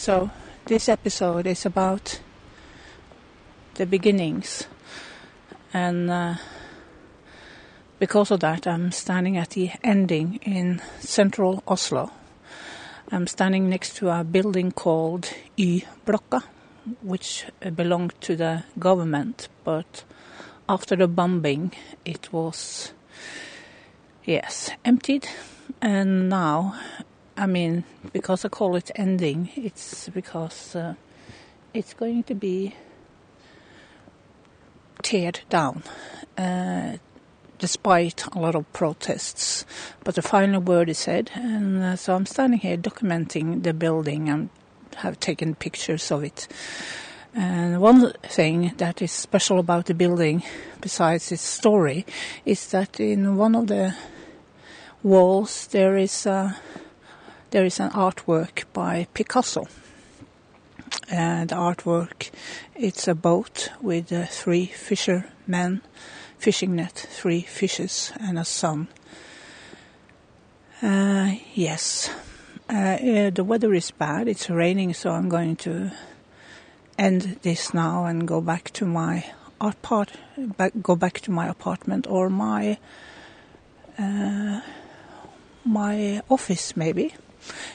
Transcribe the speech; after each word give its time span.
So, 0.00 0.30
this 0.64 0.88
episode 0.88 1.46
is 1.46 1.66
about 1.66 2.20
the 3.74 3.84
beginnings, 3.84 4.66
and 5.74 6.10
uh, 6.10 6.36
because 7.98 8.30
of 8.30 8.40
that, 8.40 8.66
I'm 8.66 8.92
standing 8.92 9.36
at 9.36 9.50
the 9.50 9.72
ending 9.84 10.36
in 10.36 10.80
central 11.00 11.62
Oslo. 11.68 12.12
I'm 13.12 13.26
standing 13.26 13.68
next 13.68 13.96
to 13.96 14.08
a 14.08 14.24
building 14.24 14.72
called 14.72 15.34
Y-blokka, 15.58 16.44
which 17.02 17.44
belonged 17.76 18.14
to 18.22 18.36
the 18.36 18.64
government, 18.78 19.50
but 19.64 20.04
after 20.66 20.96
the 20.96 21.08
bombing, 21.08 21.72
it 22.06 22.32
was, 22.32 22.94
yes, 24.24 24.70
emptied. 24.82 25.28
And 25.82 26.30
now, 26.30 26.80
I 27.40 27.46
mean, 27.46 27.84
because 28.12 28.44
I 28.44 28.50
call 28.50 28.76
it 28.76 28.90
ending, 28.96 29.48
it's 29.56 30.10
because 30.10 30.76
uh, 30.76 30.94
it's 31.72 31.94
going 31.94 32.24
to 32.24 32.34
be 32.34 32.74
teared 35.02 35.40
down, 35.48 35.82
uh, 36.36 36.98
despite 37.58 38.26
a 38.26 38.38
lot 38.38 38.54
of 38.54 38.70
protests. 38.74 39.64
But 40.04 40.16
the 40.16 40.22
final 40.22 40.60
word 40.60 40.90
is 40.90 40.98
said, 40.98 41.30
and 41.32 41.82
uh, 41.82 41.96
so 41.96 42.14
I'm 42.14 42.26
standing 42.26 42.60
here 42.60 42.76
documenting 42.76 43.62
the 43.62 43.72
building 43.72 44.28
and 44.28 44.50
have 44.96 45.18
taken 45.18 45.54
pictures 45.54 46.12
of 46.12 46.22
it. 46.22 46.46
And 47.32 47.80
one 47.80 48.12
thing 48.22 48.74
that 48.76 49.00
is 49.00 49.12
special 49.12 49.58
about 49.58 49.86
the 49.86 49.94
building, 49.94 50.42
besides 50.82 51.32
its 51.32 51.40
story, 51.40 52.04
is 52.44 52.70
that 52.72 53.00
in 53.00 53.38
one 53.38 53.54
of 53.54 53.68
the 53.68 53.94
walls 55.02 55.68
there 55.68 55.96
is 55.96 56.26
a, 56.26 56.54
there 57.50 57.64
is 57.64 57.80
an 57.80 57.90
artwork 57.90 58.64
by 58.72 59.06
Picasso. 59.14 59.66
And 61.10 61.48
the 61.50 61.56
artwork, 61.56 62.30
it's 62.74 63.08
a 63.08 63.14
boat 63.14 63.70
with 63.80 64.12
uh, 64.12 64.26
three 64.26 64.66
fishermen, 64.66 65.82
fishing 66.38 66.76
net, 66.76 66.92
three 66.92 67.42
fishes, 67.42 68.12
and 68.20 68.38
a 68.38 68.44
sun. 68.44 68.88
Uh, 70.82 71.34
yes, 71.54 72.10
uh, 72.68 73.30
the 73.30 73.44
weather 73.44 73.74
is 73.74 73.90
bad. 73.90 74.28
It's 74.28 74.48
raining, 74.48 74.94
so 74.94 75.10
I'm 75.10 75.28
going 75.28 75.56
to 75.56 75.92
end 76.98 77.38
this 77.42 77.74
now 77.74 78.04
and 78.04 78.26
go 78.26 78.40
back 78.40 78.70
to 78.72 78.86
my 78.86 79.24
apart, 79.60 80.12
back, 80.36 80.72
go 80.82 80.96
back 80.96 81.20
to 81.20 81.30
my 81.30 81.48
apartment 81.48 82.06
or 82.08 82.30
my 82.30 82.78
uh, 83.98 84.60
my 85.64 86.22
office 86.30 86.76
maybe. 86.76 87.14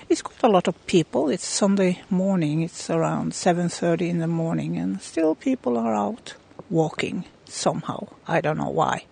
It's 0.10 0.22
quite 0.22 0.44
a 0.44 0.52
lot 0.52 0.68
of 0.68 0.76
people. 0.88 1.30
It's 1.30 1.46
Sunday 1.46 2.02
morning. 2.10 2.62
It's 2.62 2.90
around 2.90 3.34
7:30 3.34 4.10
in 4.10 4.20
the 4.20 4.28
morning, 4.28 4.78
and 4.78 5.02
still 5.02 5.36
people 5.36 5.78
are 5.78 5.96
out 5.96 6.36
walking 6.70 7.26
somehow. 7.48 8.08
I 8.28 8.42
don't 8.42 8.58
know 8.58 8.70
why. 8.70 9.06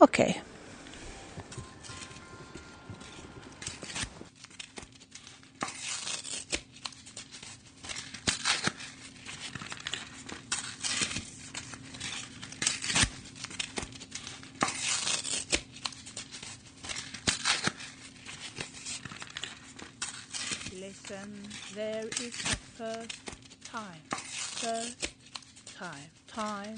Okay. 0.00 0.40
Listen, 20.80 21.42
there 21.74 22.04
is 22.20 22.36
a 22.44 22.56
first 22.78 23.20
time, 23.64 24.02
first 24.10 25.12
time, 25.76 26.10
time. 26.28 26.76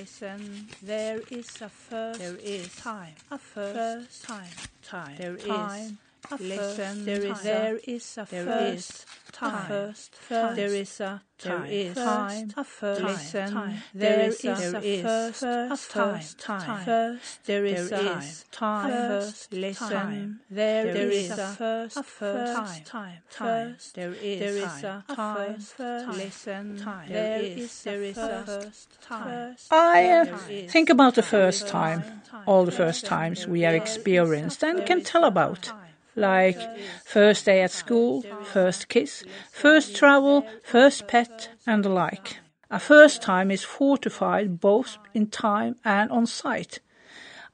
Listen, 0.00 0.66
there 0.82 1.20
is 1.30 1.60
a 1.60 1.68
first, 1.68 2.20
there 2.20 2.36
is 2.42 2.74
time, 2.76 3.12
a 3.30 3.36
first, 3.36 4.24
time, 4.24 4.48
time, 4.82 5.14
there 5.18 5.34
is 5.36 5.44
time, 5.44 5.98
a 6.30 6.36
listen, 6.36 7.04
there 7.04 7.22
is, 7.22 7.42
there 7.42 7.78
is 7.86 8.16
a 8.16 8.24
first 8.24 9.04
time, 9.40 9.68
first, 9.68 10.16
first, 10.16 10.56
there 10.56 10.74
is 10.74 11.00
a 11.00 11.22
there 11.42 11.64
is 11.64 11.94
time, 11.94 12.52
a 12.56 12.64
first, 12.64 13.02
listen, 13.02 13.82
there 13.94 14.20
is 14.20 14.44
a 14.44 14.80
first, 14.80 15.42
a 15.42 15.76
first 15.76 16.38
time, 16.38 16.84
first, 16.84 17.46
there 17.46 17.64
is 17.64 17.90
a 17.92 18.22
time, 18.50 18.90
first, 18.90 19.52
listen, 19.52 20.40
there 20.50 21.10
is 21.10 21.30
a 21.30 21.36
first, 21.36 21.96
a 21.96 22.02
first 22.02 22.86
time, 22.86 23.22
first, 23.30 23.94
there 23.94 24.12
is 24.12 24.84
a 24.84 25.04
time, 25.16 25.58
first, 25.58 25.78
listen, 26.08 26.84
there 27.08 27.40
is 27.40 27.82
there 27.84 28.02
is 28.02 28.18
a 28.18 28.44
first 28.44 29.00
time. 29.00 29.56
I 29.70 30.08
uh, 30.10 30.24
think 30.68 30.90
about 30.90 31.14
the 31.14 31.22
first 31.22 31.66
time, 31.66 32.04
all 32.46 32.66
the 32.66 32.72
first 32.72 33.06
times 33.06 33.46
we 33.48 33.62
have 33.62 33.74
experienced 33.74 34.62
and 34.62 34.84
can 34.84 35.02
tell 35.02 35.24
about 35.24 35.72
like 36.16 36.58
first 37.04 37.46
day 37.46 37.62
at 37.62 37.70
school, 37.70 38.24
first 38.42 38.88
kiss, 38.88 39.24
first 39.50 39.96
travel, 39.96 40.46
first 40.62 41.06
pet, 41.06 41.50
and 41.66 41.84
the 41.84 41.88
like. 41.88 42.38
A 42.70 42.78
first 42.78 43.22
time 43.22 43.50
is 43.50 43.64
fortified 43.64 44.60
both 44.60 44.98
in 45.12 45.26
time 45.26 45.76
and 45.84 46.10
on 46.10 46.26
site. 46.26 46.78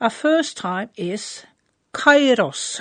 A 0.00 0.11
first 0.11 0.56
time 0.59 0.91
is 0.97 1.44
kairos. 1.94 2.81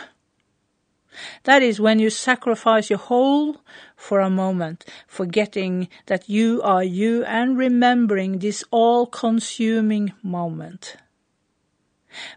That 1.43 1.63
is 1.63 1.79
when 1.79 1.99
you 1.99 2.09
sacrifice 2.09 2.89
your 2.89 2.99
whole 2.99 3.61
for 3.95 4.19
a 4.19 4.29
moment, 4.29 4.83
forgetting 5.07 5.87
that 6.07 6.27
you 6.27 6.61
are 6.61 6.83
you 6.83 7.23
and 7.23 7.57
remembering 7.57 8.39
this 8.39 8.65
all-consuming 8.69 10.11
moment. 10.21 10.97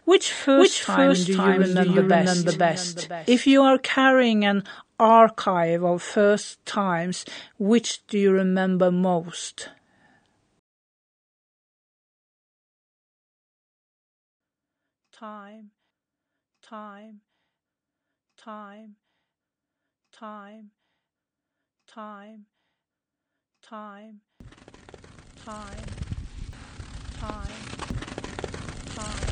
Which 0.05 0.31
first 0.31 0.61
Which 0.61 0.81
time, 0.81 1.09
first 1.09 1.25
do, 1.27 1.33
you 1.33 1.43
remember, 1.45 1.83
do 1.83 1.89
you 1.89 2.01
remember 2.01 2.51
best? 2.51 3.09
best? 3.09 3.29
If 3.29 3.47
you 3.47 3.61
are 3.61 3.77
carrying 3.77 4.45
an 4.45 4.63
archive 4.99 5.83
of 5.83 6.01
first 6.01 6.65
times, 6.65 7.25
which 7.57 8.05
do 8.07 8.17
you 8.17 8.31
remember 8.31 8.91
most? 8.91 9.69
Time, 15.11 15.71
time, 16.61 17.21
time, 18.37 18.95
time, 20.13 20.71
time, 21.87 22.45
time, 23.57 24.21
time, 25.43 25.81
time, 27.19 27.47
time. 28.95 29.28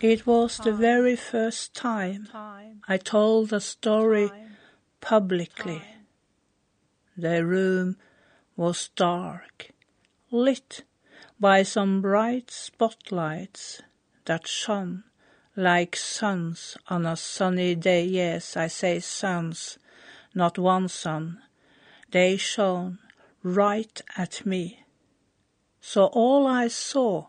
It 0.00 0.26
was 0.26 0.58
the 0.58 0.72
very 0.72 1.16
first 1.16 1.74
time 1.74 2.28
I 2.86 2.98
told 2.98 3.48
the 3.48 3.60
story 3.60 4.30
publicly. 5.00 5.82
The 7.16 7.44
room 7.44 7.96
was 8.56 8.90
dark, 8.94 9.70
lit 10.30 10.84
by 11.40 11.62
some 11.62 12.02
bright 12.02 12.50
spotlights 12.50 13.82
that 14.26 14.46
shone 14.46 15.04
like 15.56 15.96
suns 15.96 16.76
on 16.88 17.06
a 17.06 17.16
sunny 17.16 17.74
day. 17.74 18.04
Yes, 18.04 18.56
I 18.56 18.66
say 18.66 19.00
suns, 19.00 19.78
not 20.34 20.58
one 20.58 20.88
sun. 20.88 21.40
They 22.10 22.36
shone 22.36 22.98
right 23.42 24.00
at 24.16 24.44
me. 24.44 24.85
So 25.88 26.06
all 26.06 26.48
I 26.48 26.66
saw 26.66 27.28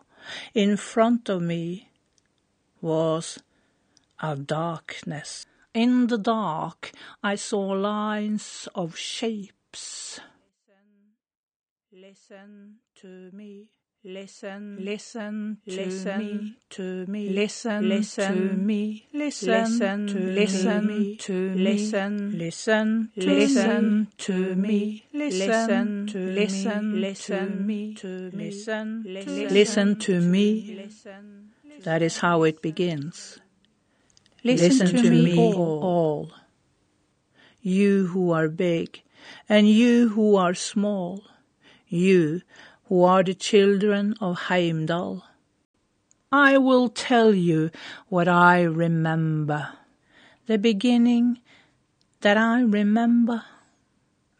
in 0.52 0.76
front 0.76 1.28
of 1.28 1.40
me 1.40 1.90
was 2.80 3.38
a 4.18 4.34
darkness. 4.34 5.46
In 5.74 6.08
the 6.08 6.18
dark, 6.18 6.90
I 7.22 7.36
saw 7.36 7.60
lines 7.60 8.66
of 8.74 8.96
shapes. 8.96 10.18
Listen, 11.92 12.02
listen 12.02 12.74
to 12.96 13.30
me. 13.32 13.68
Listen, 14.04 14.76
listen, 14.78 15.58
listen 15.66 16.56
to 16.70 17.04
me. 17.08 17.28
Listen, 17.28 17.88
listen 17.88 18.36
to 18.36 18.56
me. 18.56 19.08
Listen, 19.12 20.06
to 20.06 20.18
listen 20.18 21.16
to 21.18 21.54
listen, 21.56 22.38
listen, 22.38 23.10
listen 23.16 24.08
to 24.18 24.54
me. 24.54 25.04
Listen 25.12 26.06
to 26.06 26.18
listen, 26.18 27.00
listen 27.00 27.66
me 27.66 27.94
to 27.94 28.30
listen, 28.32 29.02
listen 29.04 29.96
to 29.96 30.20
me. 30.20 30.80
That 31.82 32.00
is 32.00 32.18
how 32.18 32.44
it 32.44 32.62
begins. 32.62 33.40
Listen 34.44 34.94
to 34.96 35.10
me 35.10 35.36
all. 35.36 36.32
You 37.60 38.06
who 38.06 38.30
are 38.30 38.48
big 38.48 39.02
and 39.48 39.68
you 39.68 40.10
who 40.10 40.36
are 40.36 40.54
small. 40.54 41.24
You 41.88 42.42
who 42.88 43.04
are 43.04 43.22
the 43.22 43.34
children 43.34 44.14
of 44.20 44.48
Heimdall. 44.48 45.24
I 46.32 46.58
will 46.58 46.88
tell 46.88 47.34
you 47.34 47.70
what 48.08 48.28
I 48.28 48.62
remember. 48.62 49.70
The 50.46 50.58
beginning 50.58 51.40
that 52.20 52.36
I 52.36 52.62
remember. 52.62 53.44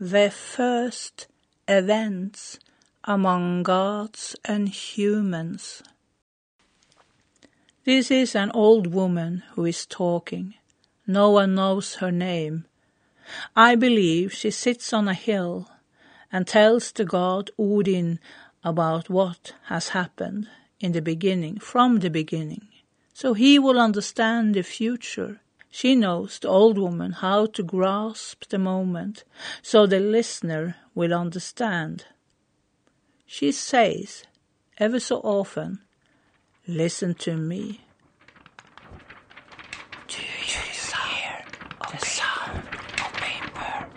The 0.01 0.31
first 0.31 1.29
events 1.67 2.59
among 3.05 3.63
gods 3.65 4.37
and 4.45 4.69
humans. 4.69 5.83
This 7.85 8.11
is 8.11 8.35
an 8.35 8.51
old 8.53 8.89
woman 8.89 9.43
who 9.53 9.65
is 9.65 9.87
talking. 9.87 10.55
No 11.07 11.31
one 11.31 11.55
knows 11.55 11.97
her 11.97 12.13
name. 12.13 12.67
I 13.57 13.75
believe 13.75 14.33
she 14.33 14.51
sits 14.51 14.93
on 14.93 15.09
a 15.09 15.15
hill 15.15 15.69
and 16.33 16.47
tells 16.47 16.93
the 16.93 17.05
god 17.05 17.51
Odin 17.59 18.19
about 18.63 19.09
what 19.09 19.55
has 19.67 19.91
happened 19.91 20.49
in 20.81 20.93
the 20.93 21.03
beginning, 21.03 21.59
from 21.59 21.99
the 21.99 22.11
beginning, 22.11 22.69
so 23.13 23.35
he 23.35 23.59
will 23.59 23.79
understand 23.79 24.55
the 24.55 24.63
future. 24.63 25.41
She 25.71 25.95
knows, 25.95 26.39
the 26.39 26.49
old 26.49 26.79
woman, 26.79 27.13
how 27.13 27.47
to 27.47 27.63
grasp 27.63 28.49
the 28.49 28.59
moment, 28.59 29.25
so 29.63 29.87
the 29.87 30.01
listener 30.01 30.77
will 30.95 31.13
understand. 31.13 32.07
She 33.27 33.53
says, 33.53 34.25
ever 34.79 34.99
so 34.99 35.19
often, 35.19 35.81
Listen 36.71 37.15
to 37.15 37.35
me. 37.35 37.81
Do 40.07 40.19
you 40.19 40.29
hear 40.45 40.61
the 41.81 41.99
sound 42.05 42.59
of 43.01 43.13
paper? 43.15 43.89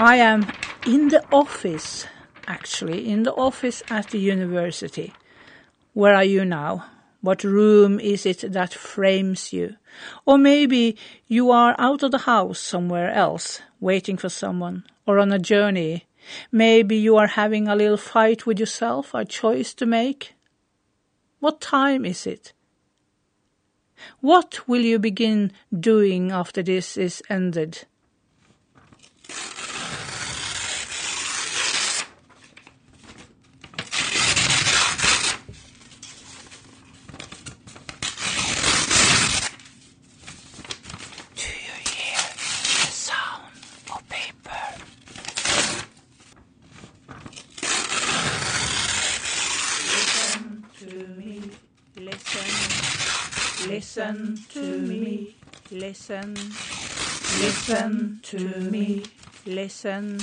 I 0.00 0.16
am 0.16 0.46
in 0.86 1.08
the 1.08 1.24
office, 1.32 2.06
actually, 2.46 3.08
in 3.10 3.24
the 3.24 3.34
office 3.34 3.82
at 3.90 4.10
the 4.10 4.20
university. 4.20 5.12
Where 5.92 6.14
are 6.14 6.22
you 6.24 6.44
now? 6.44 6.84
What 7.20 7.42
room 7.42 7.98
is 7.98 8.24
it 8.24 8.52
that 8.52 8.72
frames 8.72 9.52
you? 9.52 9.74
Or 10.24 10.38
maybe 10.38 10.96
you 11.26 11.50
are 11.50 11.74
out 11.78 12.04
of 12.04 12.12
the 12.12 12.18
house 12.18 12.60
somewhere 12.60 13.10
else, 13.10 13.60
waiting 13.80 14.16
for 14.16 14.28
someone, 14.28 14.84
or 15.04 15.18
on 15.18 15.32
a 15.32 15.38
journey. 15.40 16.06
Maybe 16.52 16.96
you 16.96 17.16
are 17.16 17.26
having 17.26 17.66
a 17.66 17.74
little 17.74 17.96
fight 17.96 18.46
with 18.46 18.60
yourself, 18.60 19.14
a 19.14 19.24
choice 19.24 19.74
to 19.74 19.84
make. 19.84 20.34
What 21.40 21.60
time 21.60 22.04
is 22.04 22.24
it? 22.24 22.52
What 24.20 24.68
will 24.68 24.82
you 24.82 25.00
begin 25.00 25.50
doing 25.76 26.30
after 26.30 26.62
this 26.62 26.96
is 26.96 27.20
ended? 27.28 27.84
Do 41.34 41.46
you 41.46 41.74
hear 41.90 42.18
the 42.34 42.90
sound 42.90 43.52
of 43.92 44.08
paper? 44.08 44.58
Listen 49.90 50.64
to 50.78 50.86
me, 51.16 51.50
listen, 53.78 54.34
listen 54.34 54.46
to 54.50 54.78
me, 54.78 55.36
listen, 55.70 56.34
listen 57.38 58.18
to 58.24 58.38
me, 58.60 59.04
listen, 59.46 60.18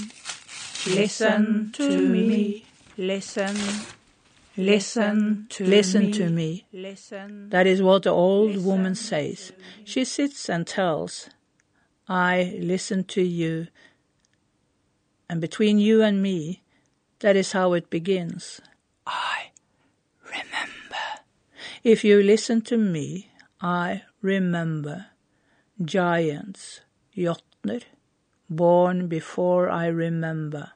listen 0.88 1.72
to 1.72 2.02
me, 2.02 2.66
listen, 2.98 3.56
listen 4.57 5.46
to 5.48 5.66
listen 5.66 6.12
to 6.12 6.30
me. 6.30 6.66
Listen. 6.74 7.50
That 7.50 7.66
is 7.66 7.81
what 7.81 8.04
the 8.04 8.10
old 8.10 8.57
woman 8.66 8.94
says. 8.94 9.54
She 9.86 10.04
sits 10.04 10.50
and 10.50 10.68
tells, 10.68 11.30
I 12.10 12.58
listen 12.60 13.06
to 13.06 13.22
you, 13.22 13.68
and 15.30 15.40
between 15.40 15.80
you 15.80 16.04
and 16.04 16.22
me, 16.22 16.62
that 17.19 17.38
is 17.38 17.54
how 17.54 17.72
it 17.72 17.90
begins. 17.90 18.60
I 19.08 19.51
remember. 20.25 21.06
If 21.86 22.04
you 22.04 22.22
listen 22.22 22.62
to 22.63 22.78
me, 22.78 23.30
I 23.67 24.03
remember 24.21 25.07
giants, 25.83 26.81
Jotnar, 27.17 27.81
born 28.47 29.07
before 29.07 29.71
I 29.71 29.88
remember. 29.88 30.73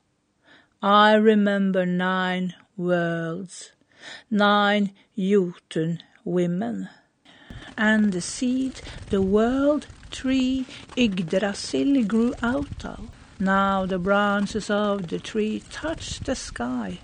I 0.82 1.14
remember 1.14 1.86
nine 1.86 2.56
worlds, 2.76 3.74
nine 4.32 4.94
Jotun 5.16 6.02
women, 6.26 6.90
and 7.78 8.12
the 8.12 8.22
seed 8.22 8.82
the 9.12 9.22
world 9.22 9.86
tree 10.10 10.66
Yggdrasil 10.98 12.06
grew 12.06 12.34
out 12.42 12.84
of. 12.84 13.12
Now 13.40 13.86
the 13.86 14.00
branches 14.00 14.72
of 14.72 15.10
the 15.10 15.20
tree 15.20 15.62
touch 15.70 16.22
the 16.22 16.34
sky. 16.34 17.02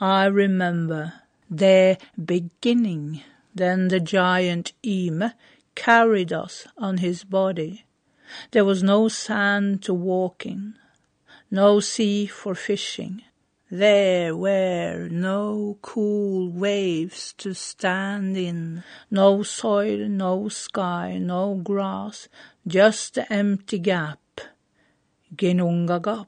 I 0.00 0.26
remember 0.26 1.14
their 1.48 1.96
beginning. 2.22 3.22
Then 3.54 3.88
the 3.88 4.00
giant 4.00 4.72
Yme 4.82 5.32
carried 5.74 6.32
us 6.32 6.66
on 6.76 6.98
his 6.98 7.24
body. 7.24 7.86
There 8.50 8.64
was 8.64 8.82
no 8.82 9.08
sand 9.08 9.82
to 9.84 9.94
walk 9.94 10.44
in, 10.44 10.74
no 11.50 11.80
sea 11.80 12.26
for 12.26 12.54
fishing. 12.54 13.22
There 13.70 14.36
were 14.36 15.08
no 15.10 15.78
cool 15.80 16.50
waves 16.50 17.32
to 17.38 17.54
stand 17.54 18.36
in, 18.36 18.84
no 19.10 19.42
soil, 19.42 20.08
no 20.08 20.48
sky, 20.48 21.18
no 21.18 21.54
grass, 21.54 22.28
just 22.66 23.14
the 23.14 23.32
empty 23.32 23.78
gap, 23.78 24.40
Ginnungagap. 25.34 26.26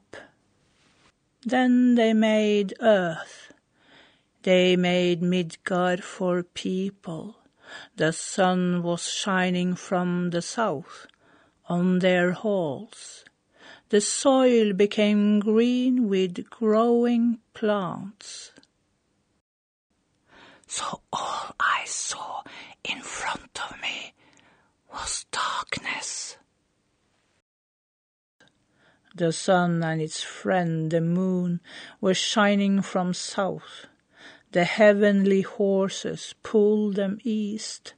Then 1.45 1.95
they 1.95 2.13
made 2.13 2.73
earth. 2.81 3.48
They 4.43 4.77
made 4.77 5.21
Midgard 5.21 6.03
for 6.03 6.43
people. 6.43 7.35
The 7.97 8.13
sun 8.13 8.83
was 8.83 9.07
shining 9.07 9.75
from 9.75 10.29
the 10.29 10.41
south 10.41 11.07
on 11.67 11.99
their 11.99 12.31
halls. 12.31 13.25
The 13.89 13.99
soil 13.99 14.71
became 14.73 15.39
green 15.39 16.07
with 16.07 16.49
growing 16.49 17.39
plants. 17.53 18.51
So 20.67 21.01
all 21.11 21.55
I 21.59 21.83
saw 21.85 22.43
in 22.83 23.01
front 23.01 23.59
of 23.69 23.81
me 23.81 24.13
was 24.93 25.25
darkness. 25.31 26.37
The 29.15 29.33
sun 29.33 29.83
and 29.83 29.99
its 29.99 30.23
friend 30.23 30.89
the 30.89 31.01
moon 31.01 31.59
were 31.99 32.13
shining 32.13 32.81
from 32.81 33.13
south. 33.13 33.88
The 34.51 34.63
heavenly 34.63 35.41
horses 35.41 36.33
pulled 36.41 36.95
them 36.95 37.19
east. 37.23 37.93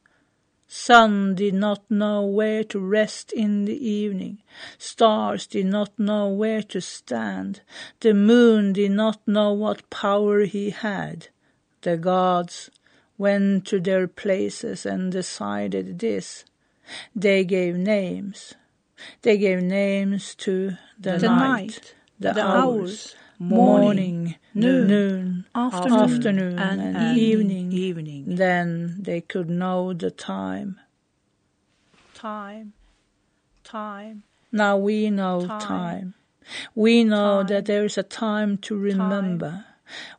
Sun 0.67 1.35
did 1.35 1.53
not 1.53 1.83
know 1.89 2.25
where 2.25 2.63
to 2.65 2.79
rest 2.79 3.33
in 3.33 3.65
the 3.65 3.87
evening. 3.87 4.41
Stars 4.77 5.45
did 5.47 5.65
not 5.65 5.91
know 5.99 6.29
where 6.29 6.63
to 6.63 6.79
stand. 6.79 7.61
The 7.99 8.13
moon 8.13 8.73
did 8.73 8.91
not 8.91 9.19
know 9.27 9.51
what 9.51 9.89
power 9.89 10.41
he 10.41 10.69
had. 10.69 11.27
The 11.81 11.97
gods 11.97 12.69
went 13.17 13.65
to 13.67 13.79
their 13.79 14.07
places 14.07 14.85
and 14.85 15.11
decided 15.11 15.99
this. 15.99 16.45
They 17.15 17.43
gave 17.43 17.75
names. 17.75 18.53
They 19.21 19.37
gave 19.37 19.61
names 19.61 20.35
to 20.35 20.77
the, 20.99 21.17
The 21.17 21.27
night, 21.27 21.37
night, 21.37 21.95
the, 22.19 22.33
the 22.33 22.45
hours, 22.45 22.63
hours, 22.63 23.15
morning, 23.49 24.35
noon, 24.53 24.87
noon, 24.87 25.45
afternoon, 25.55 25.99
afternoon 25.99 26.59
and 26.59 26.81
and 26.81 27.17
evening. 27.17 27.71
evening. 27.71 28.35
Then 28.35 28.97
they 29.01 29.21
could 29.21 29.49
know 29.49 29.93
the 29.93 30.11
time. 30.11 30.79
Time, 32.13 32.73
time, 33.63 34.23
Now 34.51 34.77
we 34.77 35.09
know 35.09 35.47
Time. 35.47 35.59
time. 35.59 36.13
We 36.75 37.03
know 37.03 37.39
Time. 37.39 37.47
that 37.47 37.65
there 37.65 37.85
is 37.85 37.97
a 37.97 38.03
time 38.03 38.57
to 38.59 38.77
remember, 38.77 39.65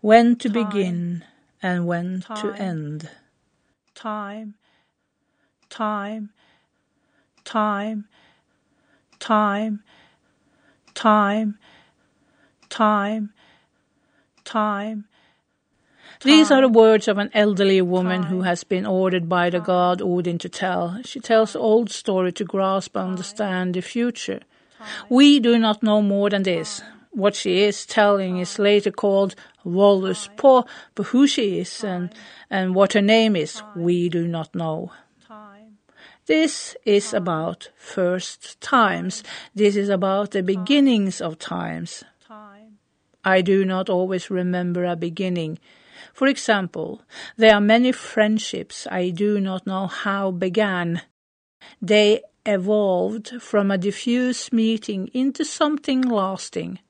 when 0.01 0.37
to 0.37 0.49
Time. 0.49 0.65
begin 0.65 1.25
and 1.63 1.87
when 1.87 2.23
to 2.23 2.53
end. 2.61 3.09
time, 3.95 4.55
time, 5.71 6.31
time, 7.45 7.45
time, 7.45 8.09
time, 9.21 9.85
time, 10.95 11.59
time. 12.73 13.33
Time. 14.45 15.05
These 16.25 16.51
are 16.51 16.63
the 16.63 16.69
words 16.69 17.09
of 17.09 17.19
an 17.19 17.31
elderly 17.35 17.83
woman 17.83 18.25
who 18.25 18.43
has 18.43 18.65
been 18.65 18.87
ordered 18.87 19.29
by 19.29 19.51
the 19.51 19.61
god 19.61 20.01
Odin 20.01 20.39
to 20.39 20.49
tell. 20.49 21.01
She 21.05 21.21
tells 21.21 21.53
the 21.53 21.59
old 21.59 21.91
story 21.91 22.33
to 22.33 22.45
grasp 22.45 22.97
and 22.97 23.11
understand 23.11 23.75
the 23.75 23.83
future. 23.83 24.41
We 25.09 25.41
do 25.41 25.59
not 25.59 25.83
know 25.83 26.01
more 26.01 26.31
than 26.31 26.45
this. 26.45 26.83
What 27.11 27.35
she 27.35 27.63
is 27.63 27.85
telling 27.87 28.39
is 28.39 28.59
later 28.59 28.91
called 28.91 29.35
Völuspá, 29.67 30.37
Poor, 30.37 30.65
but 30.95 31.07
who 31.09 31.27
she 31.27 31.59
is 31.59 31.85
and, 31.85 32.15
and 32.49 32.75
what 32.75 32.95
her 32.95 33.03
name 33.03 33.37
is, 33.37 33.63
we 33.77 34.09
do 34.09 34.27
not 34.27 34.55
know. 34.55 34.93
This 36.27 36.77
is 36.87 37.13
about 37.13 37.71
first 37.77 38.61
times. 38.61 39.25
This 39.55 39.75
is 39.77 39.89
about 39.89 40.31
the 40.31 40.43
beginnings 40.43 41.21
of 41.21 41.39
times. 41.39 42.05
I 43.25 43.41
do 43.41 43.65
not 43.65 43.89
always 43.89 44.31
remember 44.31 44.85
a 44.85 44.97
beginning. 44.97 45.59
For 46.13 46.27
example, 46.27 47.03
there 47.37 47.55
are 47.55 47.61
many 47.61 47.93
friendships 47.93 48.87
I 48.91 49.11
do 49.11 49.41
not 49.41 49.67
know 49.67 49.87
how 49.87 50.31
began. 50.31 51.03
They 51.81 52.23
evolved 52.45 53.41
from 53.41 53.71
a 53.71 53.79
diffuse 53.79 54.53
meeting 54.53 55.09
into 55.15 55.45
something 55.45 56.03
lasting. 56.03 56.81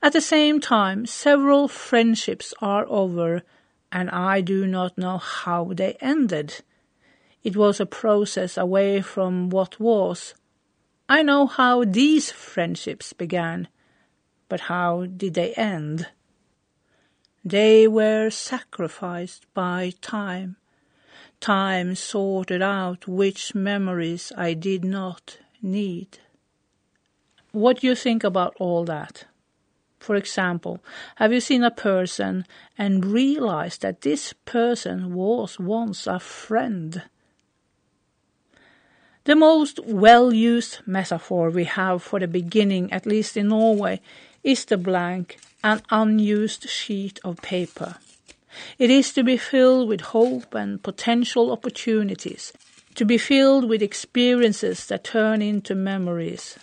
At 0.00 0.12
the 0.12 0.20
same 0.20 0.60
time, 0.60 1.06
several 1.06 1.66
friendships 1.66 2.54
are 2.60 2.86
over, 2.88 3.42
and 3.90 4.08
I 4.10 4.40
do 4.40 4.66
not 4.66 4.96
know 4.96 5.18
how 5.18 5.72
they 5.74 5.96
ended. 6.00 6.62
It 7.42 7.56
was 7.56 7.80
a 7.80 7.86
process 7.86 8.56
away 8.56 9.02
from 9.02 9.50
what 9.50 9.80
was. 9.80 10.34
I 11.08 11.22
know 11.22 11.46
how 11.46 11.84
these 11.84 12.30
friendships 12.30 13.12
began, 13.12 13.68
but 14.54 14.70
how 14.70 15.04
did 15.04 15.34
they 15.34 15.52
end? 15.54 16.06
They 17.44 17.88
were 17.88 18.30
sacrificed 18.30 19.52
by 19.52 19.94
time. 20.00 20.54
Time 21.40 21.96
sorted 21.96 22.62
out 22.62 23.08
which 23.08 23.52
memories 23.56 24.30
I 24.36 24.54
did 24.54 24.84
not 24.84 25.38
need. 25.60 26.18
What 27.50 27.80
do 27.80 27.88
you 27.88 27.96
think 27.96 28.22
about 28.22 28.54
all 28.60 28.84
that? 28.84 29.24
For 29.98 30.14
example, 30.14 30.78
have 31.16 31.32
you 31.32 31.40
seen 31.40 31.64
a 31.64 31.72
person 31.72 32.46
and 32.78 33.04
realized 33.04 33.82
that 33.82 34.02
this 34.02 34.34
person 34.44 35.14
was 35.14 35.58
once 35.58 36.06
a 36.06 36.20
friend? 36.20 37.02
The 39.24 39.34
most 39.34 39.80
well 39.86 40.34
used 40.34 40.80
metaphor 40.84 41.48
we 41.48 41.64
have 41.64 42.02
for 42.02 42.20
the 42.20 42.28
beginning, 42.28 42.92
at 42.92 43.06
least 43.06 43.38
in 43.38 43.48
Norway, 43.48 44.02
is 44.44 44.66
the 44.66 44.76
blank 44.76 45.38
and 45.64 45.82
unused 45.90 46.68
sheet 46.68 47.18
of 47.24 47.40
paper. 47.40 47.96
It 48.78 48.90
is 48.90 49.12
to 49.14 49.24
be 49.24 49.36
filled 49.36 49.88
with 49.88 50.12
hope 50.12 50.54
and 50.54 50.80
potential 50.80 51.50
opportunities, 51.50 52.52
to 52.94 53.04
be 53.04 53.18
filled 53.18 53.68
with 53.68 53.82
experiences 53.82 54.86
that 54.86 55.04
turn 55.04 55.42
into 55.42 55.74
memories. 55.74 56.56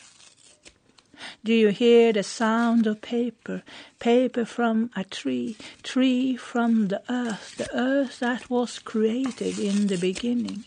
Do 1.43 1.53
you 1.53 1.69
hear 1.69 2.13
the 2.13 2.23
sound 2.23 2.87
of 2.87 3.01
paper, 3.01 3.63
paper 3.99 4.45
from 4.45 4.91
a 4.95 5.03
tree, 5.03 5.57
tree 5.83 6.35
from 6.35 6.87
the 6.87 7.01
earth, 7.09 7.55
the 7.57 7.69
earth 7.75 8.19
that 8.19 8.49
was 8.49 8.79
created 8.79 9.59
in 9.59 9.87
the 9.87 9.97
beginning, 9.97 10.63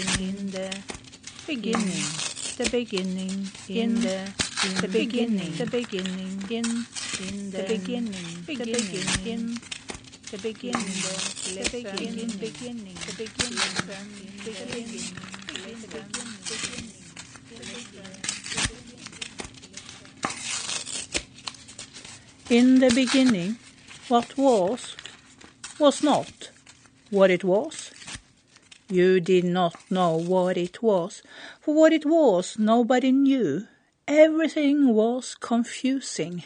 in 0.00 0.50
the 0.50 0.70
beginning, 1.46 2.04
the 2.56 2.66
beginning, 2.70 3.48
in 3.68 4.00
the 4.00 4.32
the 4.80 4.88
beginning, 4.88 5.52
the 5.56 5.66
beginning, 5.66 6.42
in 6.50 6.64
in 7.26 7.50
the 7.50 7.62
beginning, 7.68 8.44
the 8.46 8.56
beginning, 8.56 9.26
in 9.26 9.60
the 10.30 10.38
beginning, 10.38 11.02
the 11.44 11.68
beginning, 11.70 12.38
beginning, 12.38 12.94
the 13.06 13.12
beginning, 13.18 13.76
the 14.44 14.54
beginning, 14.54 15.20
In 22.50 22.80
the 22.80 22.90
beginning, 22.90 23.56
what 24.08 24.36
was, 24.36 24.96
was 25.78 26.02
not 26.02 26.50
what 27.10 27.30
it 27.30 27.44
was. 27.44 27.89
You 28.92 29.20
did 29.20 29.44
not 29.44 29.76
know 29.88 30.16
what 30.16 30.56
it 30.56 30.82
was, 30.82 31.22
for 31.60 31.72
what 31.72 31.92
it 31.92 32.04
was 32.04 32.58
nobody 32.58 33.12
knew. 33.12 33.68
Everything 34.08 34.92
was 34.92 35.36
confusing. 35.36 36.42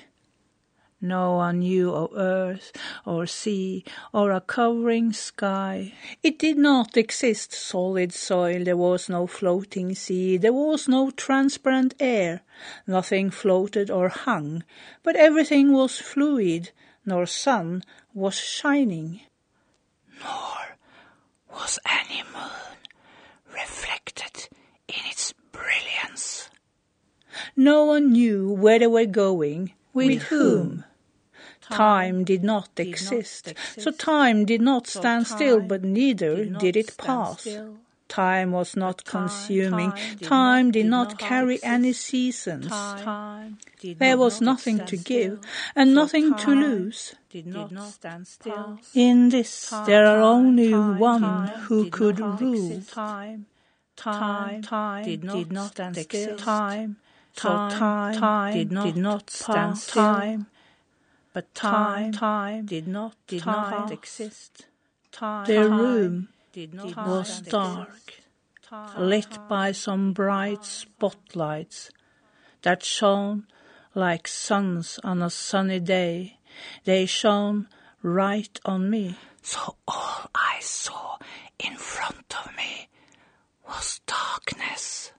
No 1.01 1.37
one 1.37 1.61
knew 1.61 1.91
of 1.95 2.13
earth 2.15 2.71
or 3.07 3.27
sea 3.27 3.83
or 4.13 4.31
a 4.31 4.43
covering 4.43 5.15
sky. 5.15 5.95
It 6.23 6.39
did 6.39 6.59
not 6.59 6.99
exist 6.99 7.55
solid 7.55 8.13
soil, 8.13 8.63
there 8.63 8.77
was 8.77 9.09
no 9.09 9.27
floating 9.27 9.95
sea, 9.95 10.37
there 10.37 10.53
was 10.53 10.87
no 10.87 11.11
transparent 11.13 11.95
air. 11.99 12.43
Nothing 12.87 13.31
floated 13.31 13.91
or 13.91 14.11
hung, 14.11 14.65
but 15.03 15.17
everything 15.17 15.73
was 15.73 15.99
fluid, 15.99 16.73
nor 17.07 17.25
sun 17.25 17.85
was 18.13 18.39
shining. 18.39 19.23
Nor 20.21 20.74
was 21.55 21.79
any 21.87 22.23
moon 22.33 22.77
reflected 23.53 24.49
in 24.89 25.01
its 25.11 25.33
brilliance. 25.53 26.51
No 27.57 27.85
one 27.85 28.13
knew 28.13 28.51
where 28.51 28.79
they 28.79 28.87
were 28.87 29.07
going, 29.07 29.73
with, 29.93 30.07
with 30.09 30.23
whom. 30.25 30.85
Time, 31.61 31.77
time 31.79 32.25
did, 32.25 32.45
not, 32.45 32.69
did 32.75 32.89
exist, 32.89 33.47
not 33.47 33.53
exist, 33.53 33.81
so 33.81 33.91
time 33.91 34.45
did 34.45 34.61
not 34.61 34.87
so 34.87 35.01
stand 35.01 35.27
still, 35.27 35.61
but 35.61 35.83
neither 35.83 36.45
did, 36.45 36.77
it 36.77 36.97
pass. 36.99 37.41
Still. 37.41 37.79
Time 38.09 38.53
was 38.53 38.77
not 38.77 38.99
time, 38.99 39.29
consuming. 39.29 39.91
Time, 39.93 40.19
time 40.19 40.71
did, 40.71 40.87
not, 40.87 41.11
not 41.11 41.19
carry 41.19 41.63
any 41.63 41.93
seasons. 41.93 42.69
there 43.99 44.19
was 44.19 44.41
nothing 44.41 44.85
to 44.87 44.97
give 44.97 45.41
and 45.75 45.91
so 45.91 45.95
nothing 45.95 46.35
to 46.35 46.51
lose. 46.51 47.15
In 48.95 49.31
this, 49.31 49.71
there 49.87 50.07
are 50.07 50.21
only 50.21 50.73
one 50.73 51.49
who 51.67 51.91
could 51.91 52.21
rule. 52.21 52.83
Time, 52.93 53.47
time, 53.97 54.63
time 54.63 55.05
did 55.05 55.25
not, 55.25 55.37
did 55.37 55.53
not 55.53 55.73
stand 55.73 55.97
still. 55.97 56.37
Time, 56.37 56.97
so 57.33 57.49
time, 57.49 58.15
time 58.15 58.53
did 58.53 58.71
not, 58.71 58.85
did 58.85 58.97
not 58.97 59.31
stand 59.31 59.79
still. 59.79 60.03
Time, 60.05 60.47
but 61.33 61.53
time, 61.55 62.13
time 62.13 62.67
did 62.67 62.87
not, 62.87 63.17
did 63.27 63.43
time 63.43 63.81
not 63.81 63.91
exist. 63.91 64.67
Time, 65.11 65.47
the 65.47 65.69
room 65.69 66.29
was 66.97 67.41
dark, 67.41 68.23
lit 68.97 69.39
by 69.49 69.73
some 69.73 70.13
bright 70.13 70.65
spotlights 70.65 71.91
that 72.63 72.83
shone 72.83 73.47
like 73.95 74.29
suns 74.29 74.99
on 75.03 75.23
a 75.23 75.31
sunny 75.31 75.81
day. 75.81 76.39
They 76.85 77.07
shone 77.07 77.69
right 78.03 78.61
on 78.65 78.89
me. 78.89 79.17
So 79.43 79.77
all 79.89 80.31
I 80.35 80.59
saw 80.61 81.19
in 81.59 81.77
front 81.77 82.35
of 82.45 82.57
me 82.57 82.89
was 83.69 84.01
darkness. 84.07 85.13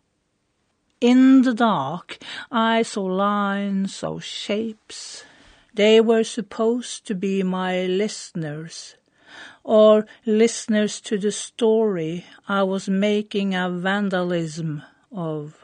In 1.02 1.42
the 1.42 1.54
dark, 1.54 2.18
I 2.52 2.82
saw 2.82 3.04
lines, 3.04 3.96
saw 3.96 4.20
shapes. 4.20 5.24
They 5.74 6.00
were 6.00 6.24
supposed 6.24 7.06
to 7.08 7.16
be 7.16 7.44
my 7.44 7.86
listeners 7.86 8.96
or 9.66 10.06
listeners 10.28 11.02
to 11.02 11.18
the 11.18 11.32
story 11.32 12.24
I 12.48 12.62
was 12.62 12.88
making 12.88 13.56
a 13.56 13.68
vandalism 13.68 14.84
of. 15.12 15.58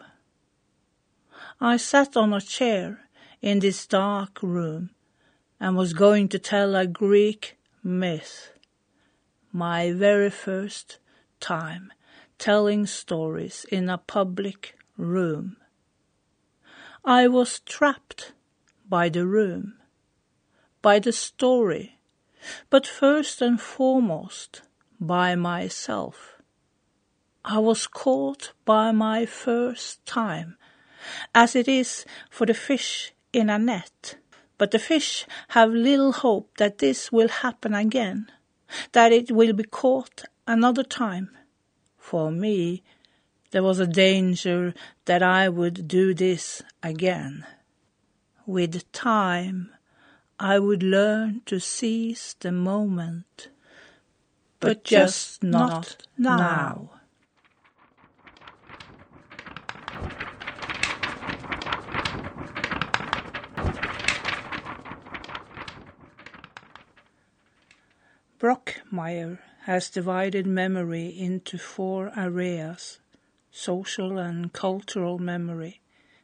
I 1.62 1.78
sat 1.78 2.18
on 2.18 2.34
a 2.34 2.42
chair 2.42 3.02
in 3.44 3.60
this 3.60 3.86
dark 3.86 4.42
room 4.42 4.90
and 5.60 5.78
was 5.78 5.94
going 5.94 6.30
to 6.30 6.40
tell 6.40 6.76
a 6.76 6.88
Greek 6.88 7.60
myth. 7.84 8.50
My 9.54 9.92
very 9.92 10.32
first 10.32 10.98
time 11.40 11.94
telling 12.40 12.88
stories 12.88 13.68
in 13.72 13.88
a 13.88 14.00
public 14.00 14.76
room. 14.98 15.58
I 17.06 17.28
was 17.28 17.60
trapped 17.60 18.34
by 18.90 19.10
the 19.10 19.28
room, 19.28 19.76
by 20.82 20.98
the 20.98 21.12
story 21.12 22.00
but 22.70 22.88
first 22.88 23.42
and 23.42 23.60
foremost 23.62 24.62
by 25.00 25.36
myself. 25.36 26.42
I 27.44 27.60
was 27.60 27.88
caught 27.88 28.54
by 28.66 28.92
my 28.92 29.26
first 29.26 30.06
time, 30.06 30.58
as 31.34 31.56
it 31.56 31.68
is 31.68 32.06
for 32.30 32.46
the 32.46 32.54
fish 32.54 33.14
in 33.34 33.50
a 33.50 33.58
net, 33.58 34.18
But 34.62 34.70
the 34.70 34.78
fish 34.78 35.26
have 35.50 35.72
little 35.72 36.12
hope 36.12 36.58
that 36.58 36.78
this 36.78 37.12
will 37.12 37.30
happen 37.30 37.74
again, 37.74 38.32
that 38.92 39.12
it 39.12 39.32
will 39.32 39.54
be 39.54 39.64
caught 39.64 40.26
another 40.46 40.84
time. 40.84 41.32
For 41.98 42.30
me, 42.30 42.84
there 43.50 43.64
was 43.64 43.80
a 43.80 43.88
danger 43.88 44.76
that 45.06 45.24
I 45.24 45.50
would 45.50 45.88
do 45.88 46.14
this 46.14 46.62
again. 46.84 47.44
With 48.46 48.92
time, 48.92 49.72
I 50.44 50.58
would 50.58 50.82
learn 50.82 51.44
to 51.46 51.60
seize 51.60 52.36
the 52.40 52.52
moment, 52.52 53.50
but 54.60 54.84
just 54.84 55.44
not 55.44 55.98
now. 56.18 56.94
Brockmeier 68.40 69.38
has 69.66 69.92
divided 69.92 70.48
memory 70.48 71.06
into 71.06 71.60
four 71.60 72.12
areas 72.18 73.00
social 73.52 74.18
and 74.18 74.52
cultural 74.52 75.20
memory, 75.20 75.82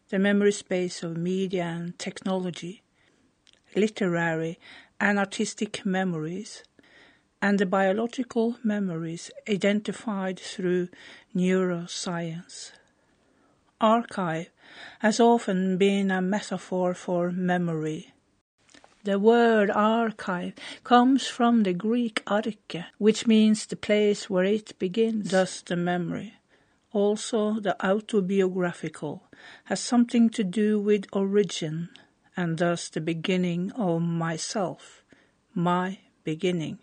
the 0.09 0.17
memory 0.17 0.53
space 0.53 1.03
of 1.03 1.17
media 1.17 1.65
and 1.65 1.99
technology, 1.99 2.81
literary 3.77 4.59
and 4.99 5.17
artistic 5.17 5.85
memories, 5.85 6.63
and 7.41 7.59
the 7.59 7.65
biological 7.65 8.57
memories 8.63 9.31
identified 9.47 10.39
through 10.39 10.89
neuroscience. 11.35 12.71
Archive 13.79 14.49
has 14.99 15.19
often 15.19 15.77
been 15.77 16.11
a 16.11 16.21
metaphor 16.21 16.93
for 16.93 17.31
memory 17.31 18.13
the 19.07 19.17
word 19.17 19.71
archive 19.71 20.51
comes 20.83 21.27
from 21.27 21.63
the 21.63 21.71
Greek 21.71 22.21
arche, 22.25 22.83
which 22.97 23.25
means 23.25 23.65
the 23.65 23.77
place 23.77 24.29
where 24.29 24.43
it 24.43 24.77
begins, 24.79 25.31
thus 25.31 25.61
the 25.61 25.77
memory. 25.77 26.33
Also, 26.91 27.57
the 27.61 27.81
autobiographical 27.81 29.23
has 29.65 29.79
something 29.79 30.29
to 30.31 30.43
do 30.43 30.77
with 30.77 31.05
origin, 31.13 31.87
and 32.37 32.59
thus 32.59 32.87
the 32.87 33.01
beginning 33.01 33.71
of 33.73 34.01
myself, 34.01 35.03
my 35.53 35.97
beginning, 36.23 36.77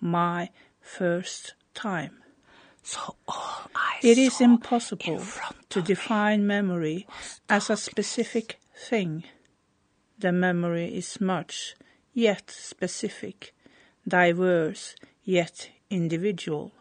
my 0.00 0.48
first 0.80 1.54
time. 1.74 2.16
So 2.82 3.14
all 3.28 3.70
I 3.76 3.98
it 4.02 4.18
is 4.18 4.40
impossible 4.40 5.22
to 5.68 5.82
define 5.82 6.46
memory 6.46 7.06
as 7.48 7.70
a 7.70 7.76
specific 7.76 8.58
thing 8.74 9.22
the 10.22 10.32
memory 10.32 10.94
is 10.96 11.20
much, 11.20 11.74
yet 12.14 12.48
specific, 12.48 13.52
diverse, 14.06 14.94
yet 15.24 15.70
individual. 15.90 16.72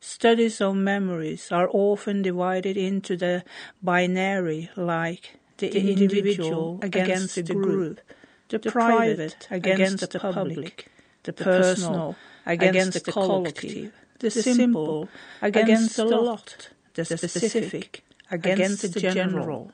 Studies 0.00 0.62
of 0.62 0.76
memories 0.76 1.52
are 1.52 1.68
often 1.70 2.22
divided 2.22 2.78
into 2.78 3.18
the 3.18 3.44
binary, 3.82 4.70
like 4.76 5.39
the, 5.60 5.92
individual 5.92 6.78
against, 6.82 7.34
the 7.36 7.42
group, 7.42 8.00
the, 8.48 8.58
private 8.58 9.46
against, 9.50 10.10
the 10.10 10.18
public, 10.18 10.88
the 11.22 11.32
personal 11.32 12.16
against, 12.46 12.96
against 12.96 13.04
the 13.04 13.12
collective, 13.12 13.92
the 14.18 14.30
simple 14.30 15.08
against 15.42 15.96
the 15.96 16.04
lot, 16.04 16.70
the 16.94 17.04
specific 17.04 18.02
against 18.30 18.92
the 18.92 19.00
general. 19.00 19.72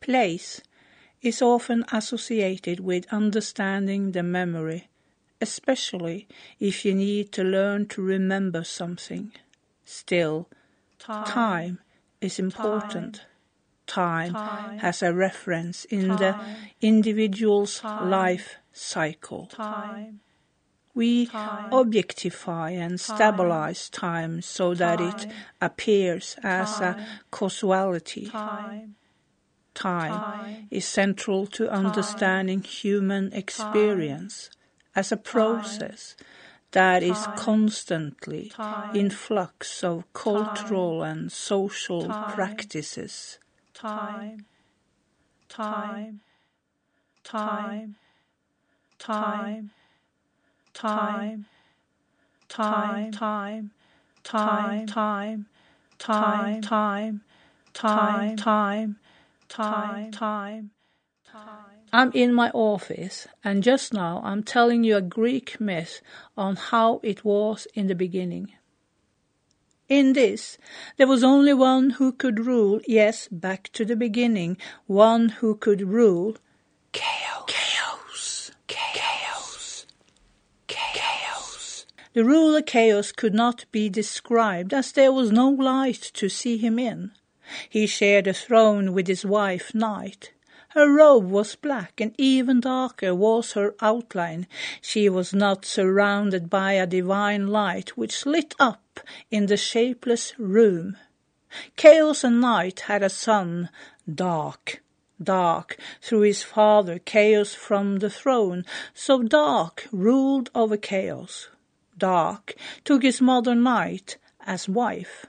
Place 0.00 0.60
is 1.22 1.42
often 1.42 1.84
associated 1.92 2.80
with 2.80 3.12
understanding 3.12 4.12
the 4.12 4.22
memory, 4.22 4.88
especially 5.40 6.28
if 6.60 6.84
you 6.84 6.94
need 6.94 7.32
to 7.32 7.42
learn 7.42 7.86
to 7.88 8.02
remember 8.02 8.62
something. 8.62 9.32
Still, 9.84 10.48
time, 10.98 11.24
time 11.24 11.78
is 12.20 12.38
important. 12.38 13.16
Time, 13.16 13.26
time, 13.86 14.36
has 14.76 15.02
a 15.02 15.12
reference 15.14 15.84
in 15.86 16.16
time, 16.16 16.16
the 16.16 16.36
individual's 16.80 17.82
life 17.98 18.56
cycle. 18.72 19.50
We 20.94 21.30
objectify 21.70 22.70
and 22.70 23.00
stabilize 23.00 23.88
time 23.90 24.40
so 24.42 24.74
that 24.74 25.00
it 25.00 25.26
appears 25.60 26.36
as 26.42 26.80
a 26.80 26.96
causality. 27.30 28.30
Time, 29.74 30.22
time 30.22 30.22
is 30.70 30.86
central 30.86 31.46
to 31.46 31.70
understanding 31.70 32.62
human 32.62 33.32
experience 33.32 34.50
as 34.94 35.12
a 35.12 35.16
process 35.16 36.16
that 36.72 37.02
is 37.02 37.26
constantly 37.26 38.52
in 38.92 39.10
flux 39.10 39.84
of 39.84 40.10
cultural 40.12 41.02
and 41.02 41.30
social 41.30 42.14
practices. 42.26 43.38
Time, 43.76 44.46
time, 45.50 46.20
time, 47.24 47.96
time, 48.98 49.70
time, 50.72 50.72
time, 50.72 51.46
time, 52.48 53.10
time, 53.12 53.70
time, 54.24 55.46
time, 55.98 56.62
time, 56.62 56.62
time, 57.74 58.34
time, 58.40 58.96
time, 60.10 60.10
time. 60.10 60.70
I'm 61.92 62.10
in 62.14 62.32
my 62.32 62.50
office, 62.52 63.28
and 63.44 63.62
just 63.62 63.92
now 63.92 64.22
I'm 64.24 64.42
telling 64.42 64.84
you 64.84 64.96
a 64.96 65.02
Greek 65.02 65.60
myth 65.60 66.00
on 66.34 66.56
how 66.56 67.00
it 67.02 67.26
was 67.26 67.66
in 67.74 67.88
the 67.88 67.94
beginning. 67.94 68.54
In 69.88 70.14
this, 70.14 70.58
there 70.96 71.06
was 71.06 71.22
only 71.22 71.54
one 71.54 71.90
who 71.90 72.10
could 72.10 72.44
rule, 72.44 72.80
yes, 72.88 73.28
back 73.30 73.70
to 73.74 73.84
the 73.84 73.94
beginning, 73.94 74.56
one 74.88 75.28
who 75.28 75.54
could 75.54 75.80
rule. 75.80 76.36
Chaos. 76.90 77.46
Chaos. 77.46 78.50
Chaos. 78.66 79.86
Chaos. 80.66 81.86
The 82.14 82.24
ruler 82.24 82.62
Chaos 82.62 83.12
could 83.12 83.32
not 83.32 83.64
be 83.70 83.88
described, 83.88 84.74
as 84.74 84.90
there 84.90 85.12
was 85.12 85.30
no 85.30 85.50
light 85.50 86.10
to 86.14 86.28
see 86.28 86.56
him 86.56 86.80
in. 86.80 87.12
He 87.70 87.86
shared 87.86 88.26
a 88.26 88.34
throne 88.34 88.92
with 88.92 89.06
his 89.06 89.24
wife 89.24 89.72
Night. 89.72 90.32
Her 90.70 90.90
robe 90.90 91.30
was 91.30 91.54
black, 91.54 92.00
and 92.00 92.12
even 92.18 92.58
darker 92.58 93.14
was 93.14 93.52
her 93.52 93.76
outline. 93.80 94.48
She 94.80 95.08
was 95.08 95.32
not 95.32 95.64
surrounded 95.64 96.50
by 96.50 96.72
a 96.72 96.88
divine 96.88 97.46
light 97.46 97.96
which 97.96 98.26
lit 98.26 98.56
up 98.58 98.82
in 99.30 99.46
the 99.46 99.56
shapeless 99.56 100.32
room. 100.38 100.96
Chaos 101.76 102.24
and 102.24 102.40
Night 102.40 102.80
had 102.80 103.02
a 103.02 103.08
son, 103.08 103.70
Dark. 104.12 104.82
Dark, 105.22 105.78
through 106.02 106.20
his 106.20 106.42
father, 106.42 106.98
Chaos 106.98 107.54
from 107.54 108.00
the 108.00 108.10
throne, 108.10 108.64
so 108.92 109.22
Dark 109.22 109.88
ruled 109.90 110.50
over 110.54 110.76
Chaos. 110.76 111.48
Dark 111.96 112.54
took 112.84 113.02
his 113.02 113.20
mother 113.20 113.54
Night 113.54 114.18
as 114.46 114.68
wife. 114.68 115.26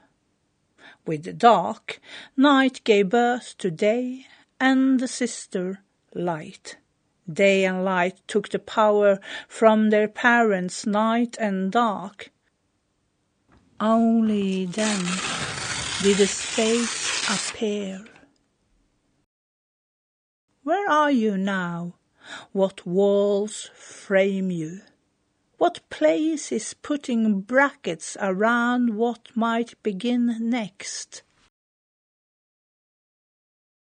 With 1.05 1.23
the 1.23 1.33
dark, 1.33 2.01
night 2.35 2.81
gave 2.83 3.09
birth 3.09 3.57
to 3.59 3.71
day 3.71 4.27
and 4.59 4.99
the 4.99 5.07
sister 5.07 5.79
light. 6.13 6.77
Day 7.31 7.63
and 7.63 7.85
light 7.85 8.19
took 8.27 8.49
the 8.49 8.59
power 8.59 9.19
from 9.47 9.89
their 9.89 10.09
parents, 10.09 10.85
night 10.85 11.37
and 11.39 11.71
dark. 11.71 12.29
Only 13.79 14.65
then 14.65 15.05
did 16.01 16.19
a 16.19 16.25
space 16.25 17.29
appear. 17.29 18.05
Where 20.63 20.89
are 20.89 21.11
you 21.11 21.37
now? 21.37 21.93
What 22.53 22.87
walls 22.87 23.69
frame 23.75 24.49
you? 24.49 24.81
What 25.59 25.81
place 25.91 26.51
is 26.51 26.73
putting 26.73 27.41
brackets 27.41 28.17
around 28.19 28.95
what 28.95 29.29
might 29.35 29.81
begin 29.83 30.37
next? 30.39 31.21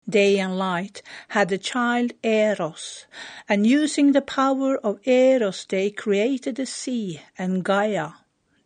Day 0.07 0.39
and 0.39 0.57
Light 0.57 1.01
had 1.29 1.49
the 1.49 1.57
child 1.57 2.13
Eros, 2.23 3.05
and 3.49 3.65
using 3.65 4.11
the 4.11 4.21
power 4.21 4.77
of 4.77 4.99
Eros 5.07 5.65
they 5.65 5.89
created 5.89 6.55
the 6.57 6.65
sea 6.65 7.21
and 7.37 7.63
Gaia, 7.63 8.11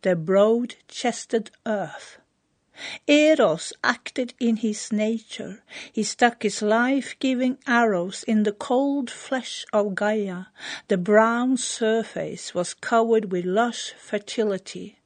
the 0.02 0.16
broad-chested 0.16 1.50
earth. 1.66 2.18
Eros 3.06 3.72
acted 3.82 4.34
in 4.38 4.56
his 4.56 4.92
nature. 4.92 5.62
He 5.92 6.02
stuck 6.02 6.42
his 6.42 6.60
life-giving 6.60 7.56
arrows 7.66 8.22
in 8.24 8.42
the 8.42 8.52
cold 8.52 9.10
flesh 9.10 9.64
of 9.72 9.94
Gaia. 9.94 10.46
The 10.88 10.98
brown 10.98 11.56
surface 11.56 12.54
was 12.54 12.74
covered 12.74 13.32
with 13.32 13.46
lush 13.46 13.94
fertility. 13.98 14.98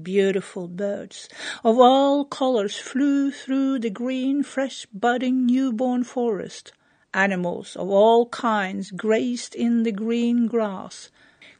Beautiful 0.00 0.68
birds 0.68 1.28
of 1.64 1.78
all 1.78 2.24
colors 2.24 2.76
flew 2.76 3.30
through 3.30 3.78
the 3.78 3.90
green, 3.90 4.42
fresh 4.42 4.86
budding 4.92 5.46
newborn 5.46 6.04
forest. 6.04 6.72
Animals 7.14 7.76
of 7.76 7.88
all 7.88 8.26
kinds 8.26 8.90
grazed 8.90 9.54
in 9.54 9.84
the 9.84 9.92
green 9.92 10.46
grass. 10.48 11.10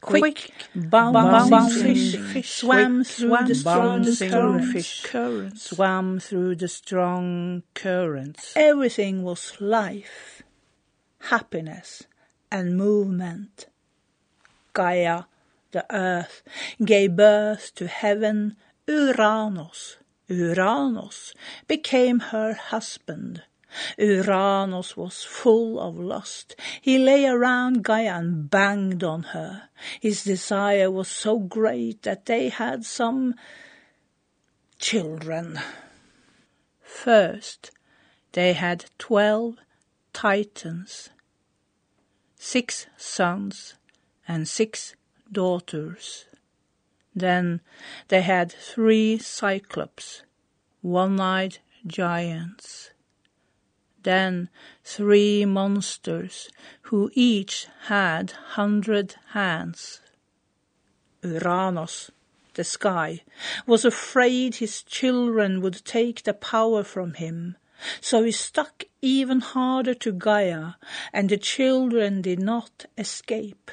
Quick, 0.04 0.52
bouncing, 0.74 2.20
fish, 2.20 2.52
swam 2.52 3.04
through 3.04 3.36
the 3.46 3.54
strong 3.54 4.04
currents, 4.04 5.02
currents, 5.02 5.62
swam 5.70 6.20
through 6.20 6.56
the 6.56 6.68
strong 6.68 7.62
currents. 7.72 8.52
Everything 8.54 9.22
was 9.22 9.60
life, 9.60 10.42
happiness, 11.30 12.02
and 12.52 12.76
movement. 12.76 13.66
Gaia, 14.74 15.24
the 15.72 15.86
earth, 15.90 16.42
gave 16.84 17.16
birth 17.16 17.74
to 17.76 17.86
heaven, 17.86 18.56
Uranus. 18.86 19.96
Uranus 20.28 21.32
became 21.66 22.20
her 22.20 22.52
husband. 22.52 23.42
Uranus 23.98 24.96
was 24.96 25.24
full 25.24 25.80
of 25.80 25.98
lust. 25.98 26.56
He 26.80 26.98
lay 26.98 27.26
around 27.26 27.82
Gaia 27.84 28.18
and 28.18 28.50
banged 28.50 29.02
on 29.02 29.22
her. 29.34 29.68
His 30.00 30.24
desire 30.24 30.90
was 30.90 31.08
so 31.08 31.38
great 31.38 32.02
that 32.02 32.26
they 32.26 32.48
had 32.48 32.84
some 32.84 33.34
children. 34.78 35.58
First, 36.80 37.70
they 38.32 38.52
had 38.52 38.86
twelve 38.98 39.56
Titans, 40.12 41.10
six 42.38 42.86
sons 42.96 43.74
and 44.28 44.48
six 44.48 44.94
daughters. 45.30 46.26
Then 47.14 47.60
they 48.08 48.22
had 48.22 48.52
three 48.52 49.18
Cyclops, 49.18 50.22
one-eyed 50.82 51.58
giants 51.86 52.90
then 54.04 54.48
three 54.84 55.44
monsters, 55.44 56.48
who 56.82 57.10
each 57.14 57.66
had 57.88 58.30
hundred 58.54 59.16
hands. 59.32 60.00
Uranus, 61.22 62.10
the 62.54 62.64
sky, 62.64 63.22
was 63.66 63.84
afraid 63.84 64.56
his 64.56 64.82
children 64.82 65.60
would 65.60 65.84
take 65.84 66.22
the 66.22 66.34
power 66.34 66.84
from 66.84 67.14
him, 67.14 67.56
so 68.00 68.22
he 68.22 68.30
stuck 68.30 68.84
even 69.02 69.40
harder 69.40 69.94
to 69.94 70.12
Gaia, 70.12 70.74
and 71.12 71.28
the 71.28 71.36
children 71.36 72.22
did 72.22 72.38
not 72.38 72.86
escape. 72.96 73.70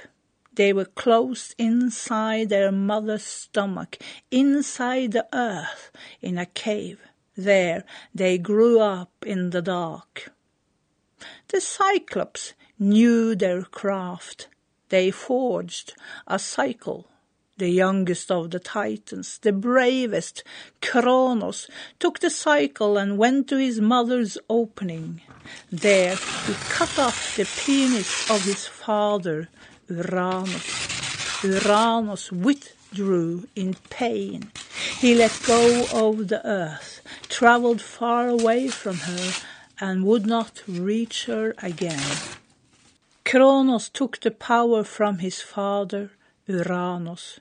They 0.54 0.74
were 0.74 0.86
closed 0.86 1.56
inside 1.58 2.50
their 2.50 2.72
mother's 2.72 3.24
stomach, 3.24 3.98
inside 4.32 5.14
the 5.14 5.28
earth, 5.34 5.92
in 6.22 6.38
a 6.38 6.46
cave. 6.46 7.00
There 7.38 7.86
they 8.14 8.38
grew 8.38 8.80
up 8.80 9.12
in 9.26 9.52
the 9.52 9.62
dark. 9.62 10.34
The 11.48 11.62
Cyclops 11.62 12.54
knew 12.78 13.36
their 13.36 13.64
craft. 13.64 14.48
They 14.90 15.12
forged 15.12 15.94
a 16.28 16.38
cycle. 16.40 17.08
The 17.58 17.70
youngest 17.70 18.32
of 18.32 18.52
the 18.52 18.60
Titans, 18.60 19.38
the 19.38 19.54
bravest, 19.54 20.44
Kronos, 20.82 21.68
took 22.00 22.20
the 22.20 22.30
cycle 22.30 22.98
and 22.98 23.18
went 23.18 23.48
to 23.50 23.58
his 23.58 23.80
mother's 23.80 24.38
opening. 24.50 25.22
There 25.72 26.16
he 26.16 26.54
cut 26.70 26.98
off 26.98 27.38
the 27.38 27.46
penis 27.46 28.30
of 28.30 28.44
his 28.44 28.68
father, 28.68 29.48
Uranus. 29.88 31.44
Uranus 31.44 32.32
withdrew 32.32 33.48
in 33.56 33.76
pain. 33.90 34.52
He 35.00 35.16
let 35.16 35.40
go 35.46 35.86
of 35.94 36.28
the 36.30 36.46
earth 36.46 37.01
travelled 37.42 37.82
far 37.82 38.28
away 38.28 38.68
from 38.68 38.98
her 38.98 39.32
and 39.80 40.06
would 40.06 40.28
not 40.28 40.62
reach 40.68 41.26
her 41.26 41.56
again. 41.58 42.16
Kronos 43.26 43.90
took 43.90 44.20
the 44.20 44.30
power 44.30 44.84
from 44.84 45.18
his 45.18 45.42
father, 45.42 46.12
Uranus. 46.46 47.40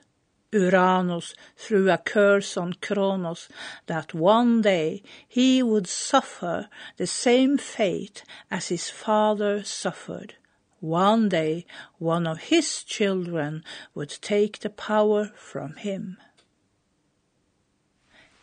Uranus 0.51 1.35
threw 1.55 1.91
a 1.91 1.99
curse 1.99 2.57
on 2.57 2.73
Kronos 2.81 3.47
that 3.85 4.11
one 4.11 4.63
day 4.63 5.03
he 5.27 5.61
would 5.61 5.85
suffer 5.85 6.67
the 6.97 7.05
same 7.05 7.59
fate 7.59 8.23
as 8.49 8.69
his 8.69 8.89
father 8.89 9.63
suffered. 9.63 10.33
One 10.79 11.29
day 11.29 11.67
one 11.99 12.25
of 12.25 12.49
his 12.49 12.83
children 12.83 13.63
would 13.93 14.17
take 14.19 14.61
the 14.61 14.71
power 14.71 15.29
from 15.35 15.75
him. 15.75 16.17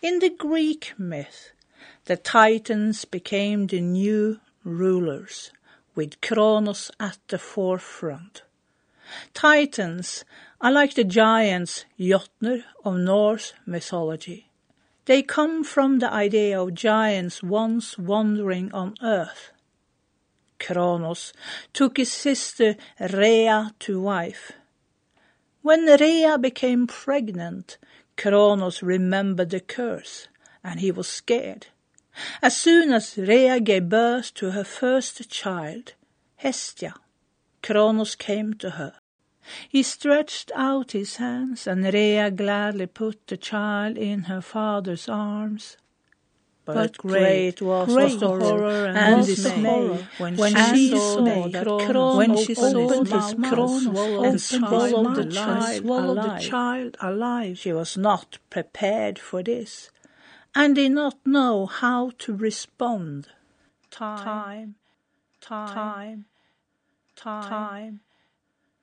In 0.01 0.21
the 0.21 0.31
Greek 0.31 0.95
myth, 0.97 1.51
the 2.05 2.17
Titans 2.17 3.05
became 3.05 3.67
the 3.67 3.81
new 3.81 4.39
rulers, 4.63 5.51
with 5.97 6.21
Kronos 6.21 6.93
at 7.01 7.19
the 7.27 7.39
forefront. 7.39 8.43
Titans 9.35 10.25
are 10.61 10.71
like 10.71 10.95
the 10.95 11.03
giants 11.03 11.85
Jotnar 11.99 12.63
of 12.85 12.97
Norse 12.97 13.55
mythology. 13.67 14.49
They 15.07 15.23
come 15.23 15.65
from 15.65 15.99
the 15.99 16.13
idea 16.13 16.63
of 16.63 16.75
giants 16.75 17.43
once 17.43 17.99
wandering 17.99 18.71
on 18.73 18.95
earth. 19.03 19.51
Kronos 20.61 21.33
took 21.73 21.97
his 21.97 22.13
sister 22.13 22.77
Rhea 23.01 23.75
to 23.81 24.01
wife. 24.01 24.53
When 25.63 25.87
Rhea 25.87 26.39
became 26.39 26.87
pregnant, 26.87 27.79
Kronos 28.19 28.83
remembered 28.83 29.51
the 29.51 29.61
curse, 29.61 30.27
and 30.65 30.81
he 30.81 30.91
was 30.91 31.07
scared. 31.09 31.69
As 32.43 32.57
soon 32.57 32.93
as 32.93 33.17
Rhea 33.17 33.61
gave 33.61 33.89
birth 33.89 34.35
to 34.35 34.51
her 34.51 34.65
first 34.65 35.31
child, 35.31 35.95
Hestia, 36.37 36.95
Kronos 37.63 38.17
came 38.17 38.55
to 38.55 38.71
her. 38.71 38.95
He 39.69 39.85
stretched 39.85 40.51
out 40.55 40.93
his 40.93 41.17
hands, 41.17 41.67
and 41.67 41.85
Rhea 41.85 42.31
gladly 42.33 42.87
put 42.87 43.25
the 43.29 43.37
child 43.37 43.97
in 43.97 44.25
her 44.25 44.41
father's 44.43 45.09
arms. 45.09 45.77
But 46.75 46.99
great 46.99 47.63
was, 47.63 47.89
great 47.89 48.21
the 48.21 48.29
horror 48.29 48.87
and, 48.89 49.25
dismay 49.25 50.05
when, 50.19 50.37
when 50.37 50.55
she 50.75 50.91
saw 50.91 51.49
that 51.49 51.65
Kronos 51.65 52.17
when 52.19 52.37
she 52.37 52.55
opened 52.57 53.09
his 53.09 53.39
mouth 53.39 53.87
and 54.27 54.39
swallowed 54.39 55.17
the 55.17 55.33
child 55.33 55.77
swallowed 55.77 56.17
the 56.19 56.39
child 56.39 56.97
alive. 57.01 57.59
She 57.59 57.73
was 57.73 57.97
not 57.97 58.37
prepared 58.51 59.19
for 59.19 59.43
this, 59.43 59.91
and 60.55 60.75
did 60.75 60.93
not 60.93 61.17
know 61.25 61.65
how 61.65 62.13
to 62.19 62.37
respond. 62.37 63.29
Time, 63.91 64.75
time, 65.41 66.27
time, 67.17 67.47
time. 67.47 68.01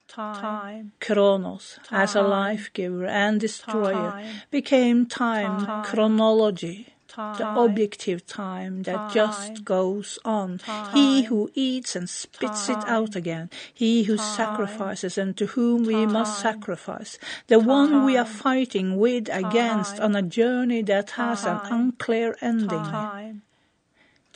Time. 0.08 0.92
Kronos, 1.00 1.80
time. 1.84 2.02
as 2.02 2.16
a 2.16 2.22
life 2.22 2.72
giver 2.74 3.06
and 3.06 3.40
destroyer, 3.40 4.24
became 4.50 5.06
time. 5.06 5.84
chronology 5.84 6.95
time, 7.16 7.38
the 7.38 7.62
objective 7.62 8.26
time 8.28 8.84
that 8.84 9.12
just 9.14 9.64
goes 9.64 10.20
on. 10.26 10.60
He 10.94 11.24
who 11.24 11.50
eats 11.56 11.96
and 11.96 12.10
spits 12.10 12.70
it 12.70 12.84
out 12.88 13.16
again, 13.16 13.50
he 13.74 14.04
who 14.04 14.18
sacrifices 14.18 15.18
and 15.18 15.36
to 15.38 15.46
whom 15.48 15.86
we 15.86 16.06
must 16.06 16.40
sacrifice, 16.40 17.18
the 17.48 17.60
one 17.60 18.06
we 18.06 18.18
are 18.18 18.26
fighting 18.26 18.98
with 18.98 19.30
against 19.32 20.00
on 20.00 20.16
a 20.16 20.22
journey 20.22 20.82
that 20.84 21.12
has 21.12 21.46
an 21.46 21.60
unclear 21.64 22.36
ending. 22.42 23.42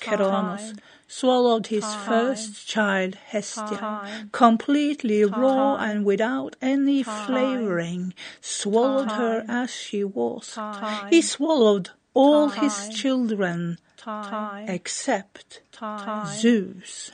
Kronos 0.02 0.74
swallowed 1.10 1.68
his 1.68 1.84
first 1.84 2.68
child, 2.68 3.16
Hestia, 3.16 4.30
completely 4.32 5.26
raw 5.26 5.76
and 5.76 6.06
without 6.06 6.56
any 6.62 7.04
flavoring, 7.04 8.14
swallowed 8.40 9.12
her 9.12 9.44
as 9.48 9.72
she 9.72 10.04
was. 10.04 10.58
He 11.10 11.22
swallowed 11.22 11.90
all 12.14 12.50
his 12.50 12.90
children 12.90 13.78
except 14.68 15.62
Zeus, 16.28 17.12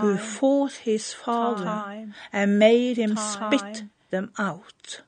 who 0.00 0.16
fought 0.16 0.72
his 0.84 1.12
father 1.12 2.12
and 2.32 2.58
made 2.58 2.96
him 2.96 3.16
spit 3.16 3.84
them 4.10 4.32
out. 4.38 5.02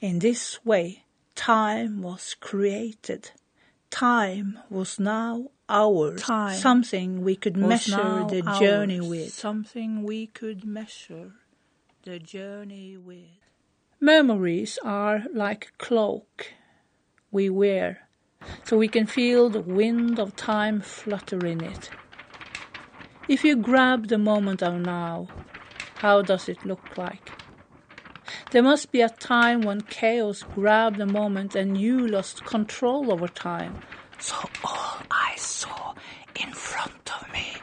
In 0.00 0.18
this 0.20 0.64
way, 0.64 1.04
time 1.34 2.02
was 2.02 2.34
created. 2.34 3.32
Time 3.90 4.58
was 4.70 5.00
now 5.00 5.50
ours, 5.68 6.22
time 6.22 6.54
something 6.54 7.22
we 7.22 7.34
could 7.34 7.56
measure 7.56 8.24
the 8.28 8.42
ours, 8.46 8.58
journey 8.58 9.00
with. 9.00 9.32
Something 9.32 10.02
we 10.04 10.28
could 10.28 10.64
measure 10.64 11.32
the 12.04 12.18
journey 12.18 12.96
with. 12.96 13.26
Memories 14.00 14.78
are 14.84 15.24
like 15.34 15.72
cloak 15.76 16.54
we 17.30 17.48
wear, 17.48 18.08
so 18.64 18.76
we 18.76 18.88
can 18.88 19.06
feel 19.06 19.48
the 19.48 19.60
wind 19.60 20.18
of 20.18 20.36
time 20.36 20.80
flutter 20.80 21.44
in 21.46 21.62
it. 21.62 21.90
If 23.28 23.44
you 23.44 23.56
grab 23.56 24.08
the 24.08 24.18
moment 24.18 24.62
of 24.62 24.74
now, 24.80 25.28
how 25.96 26.22
does 26.22 26.48
it 26.48 26.64
look 26.64 26.96
like? 26.96 27.30
There 28.50 28.62
must 28.62 28.90
be 28.90 29.00
a 29.00 29.08
time 29.08 29.60
when 29.60 29.82
chaos 29.82 30.42
grabbed 30.42 30.96
the 30.96 31.06
moment 31.06 31.54
and 31.54 31.78
you 31.78 32.08
lost 32.08 32.44
control 32.44 33.12
over 33.12 33.28
time. 33.28 33.80
So 34.18 34.34
all 34.64 34.96
I 35.10 35.36
saw 35.36 35.94
in 36.34 36.52
front 36.52 37.10
of 37.14 37.32
me 37.32 37.54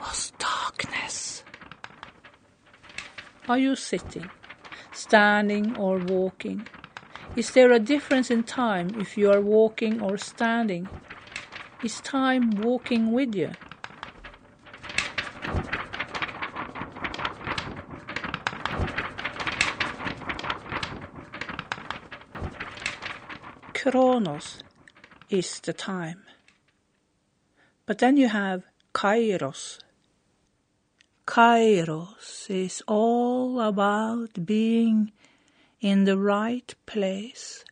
was 0.00 0.32
darkness. 0.38 1.42
Are 3.48 3.58
you 3.58 3.74
sitting, 3.74 4.30
standing, 4.92 5.76
or 5.76 5.98
walking? 5.98 6.68
Is 7.36 7.50
there 7.50 7.70
a 7.70 7.78
difference 7.78 8.30
in 8.30 8.44
time 8.44 8.96
if 8.98 9.18
you 9.18 9.30
are 9.30 9.42
walking 9.42 10.00
or 10.00 10.16
standing? 10.16 10.88
Is 11.84 12.00
time 12.00 12.52
walking 12.52 13.12
with 13.12 13.34
you? 13.34 13.50
Kronos 23.74 24.62
is 25.28 25.60
the 25.60 25.74
time. 25.74 26.22
But 27.84 27.98
then 27.98 28.16
you 28.16 28.28
have 28.28 28.62
Kairos. 28.94 29.80
Kairos 31.26 32.48
is 32.48 32.82
all 32.88 33.60
about 33.60 34.46
being 34.46 35.12
in 35.80 36.04
the 36.04 36.18
right 36.18 36.74
place 36.86 37.64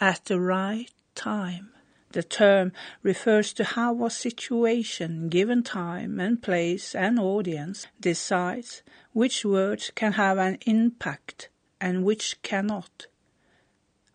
at 0.00 0.24
the 0.26 0.40
right 0.40 0.90
time. 1.14 1.70
The 2.12 2.22
term 2.24 2.72
refers 3.02 3.52
to 3.52 3.64
how 3.64 4.04
a 4.04 4.10
situation, 4.10 5.28
given 5.28 5.62
time 5.62 6.18
and 6.18 6.42
place 6.42 6.94
and 6.94 7.20
audience, 7.20 7.86
decides 8.00 8.82
which 9.12 9.44
words 9.44 9.92
can 9.94 10.14
have 10.14 10.38
an 10.38 10.58
impact 10.66 11.50
and 11.80 12.04
which 12.04 12.42
cannot. 12.42 13.06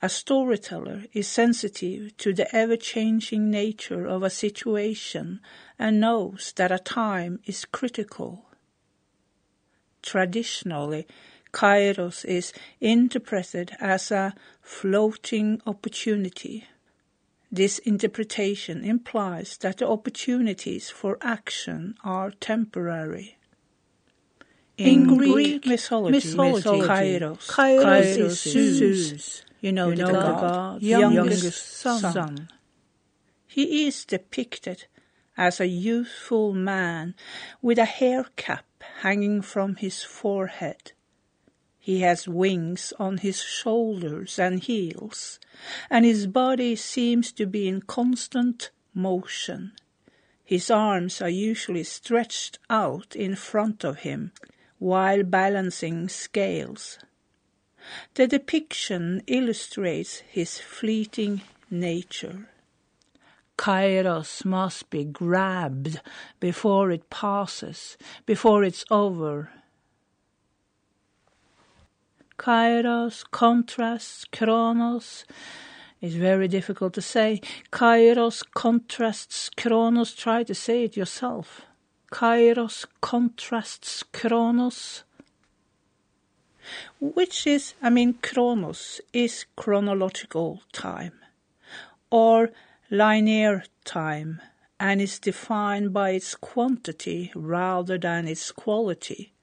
A 0.01 0.09
storyteller 0.09 1.05
is 1.13 1.27
sensitive 1.27 2.15
to 2.17 2.33
the 2.33 2.53
ever 2.53 2.75
changing 2.75 3.49
nature 3.49 4.05
of 4.05 4.23
a 4.23 4.29
situation 4.29 5.39
and 5.79 6.01
knows 6.01 6.53
that 6.57 6.71
a 6.71 6.79
time 6.79 7.39
is 7.45 7.63
critical. 7.63 8.45
Traditionally, 10.01 11.07
Kairos 11.55 12.25
is 12.25 12.51
interpreted 12.81 13.71
as 13.79 14.11
a 14.11 14.35
floating 14.61 15.61
opportunity. 15.65 16.65
This 17.49 17.79
interpretation 17.79 18.83
implies 18.83 19.57
that 19.59 19.77
the 19.77 19.87
opportunities 19.87 20.89
for 20.89 21.17
action 21.21 21.95
are 22.03 22.31
temporary. 22.31 23.37
In, 24.77 24.87
In 24.87 25.17
Greek, 25.17 25.33
Greek 25.33 25.65
mythology, 25.65 26.11
mythology, 26.11 26.81
Kairos, 26.81 27.47
Kairos, 27.47 27.47
Kairos 27.47 28.17
is 28.17 28.41
Zeus, 28.41 29.45
you 29.61 29.71
know, 29.71 29.91
you 29.91 29.95
the, 29.95 30.03
know 30.03 30.11
god, 30.11 30.81
youngest, 30.83 31.15
youngest 31.15 31.77
son. 31.77 31.99
son. 32.01 32.49
He 33.47 33.87
is 33.87 34.03
depicted 34.03 34.87
as 35.37 35.61
a 35.61 35.67
youthful 35.67 36.51
man 36.51 37.15
with 37.61 37.79
a 37.79 37.85
hair 37.85 38.25
cap 38.35 38.65
hanging 39.03 39.41
from 39.41 39.77
his 39.77 40.03
forehead. 40.03 40.91
He 41.85 41.99
has 41.99 42.27
wings 42.27 42.93
on 42.97 43.17
his 43.19 43.43
shoulders 43.43 44.39
and 44.39 44.59
heels, 44.59 45.39
and 45.87 46.03
his 46.03 46.25
body 46.25 46.75
seems 46.75 47.31
to 47.33 47.45
be 47.45 47.67
in 47.67 47.83
constant 47.83 48.71
motion. 48.95 49.71
His 50.43 50.71
arms 50.71 51.21
are 51.21 51.29
usually 51.29 51.83
stretched 51.83 52.57
out 52.71 53.15
in 53.15 53.35
front 53.35 53.83
of 53.83 53.99
him 53.99 54.31
while 54.79 55.21
balancing 55.21 56.09
scales. 56.09 56.97
The 58.15 58.25
depiction 58.25 59.21
illustrates 59.27 60.23
his 60.27 60.57
fleeting 60.57 61.41
nature. 61.69 62.49
Kairos 63.59 64.43
must 64.43 64.89
be 64.89 65.03
grabbed 65.03 66.01
before 66.39 66.89
it 66.89 67.11
passes, 67.11 67.95
before 68.25 68.63
it's 68.63 68.85
over. 68.89 69.51
Kairos 72.37 73.23
contrasts 73.31 74.25
chronos. 74.25 75.25
It's 76.01 76.15
very 76.15 76.47
difficult 76.47 76.93
to 76.93 77.01
say. 77.01 77.41
Kairos 77.71 78.43
contrasts 78.53 79.49
chronos. 79.49 80.13
Try 80.13 80.43
to 80.43 80.53
say 80.53 80.83
it 80.83 80.97
yourself. 80.97 81.61
Kairos 82.11 82.85
contrasts 83.01 84.03
chronos. 84.11 85.03
which 86.99 87.45
is, 87.45 87.73
I 87.81 87.89
mean, 87.89 88.15
chronos 88.21 89.01
is 89.13 89.45
chronological 89.55 90.61
time 90.71 91.13
or 92.09 92.51
linear 92.89 93.63
time 93.83 94.41
and 94.79 95.01
is 95.01 95.19
defined 95.19 95.93
by 95.93 96.11
its 96.11 96.35
quantity 96.35 97.31
rather 97.35 97.97
than 97.97 98.27
its 98.27 98.51
quality. 98.51 99.34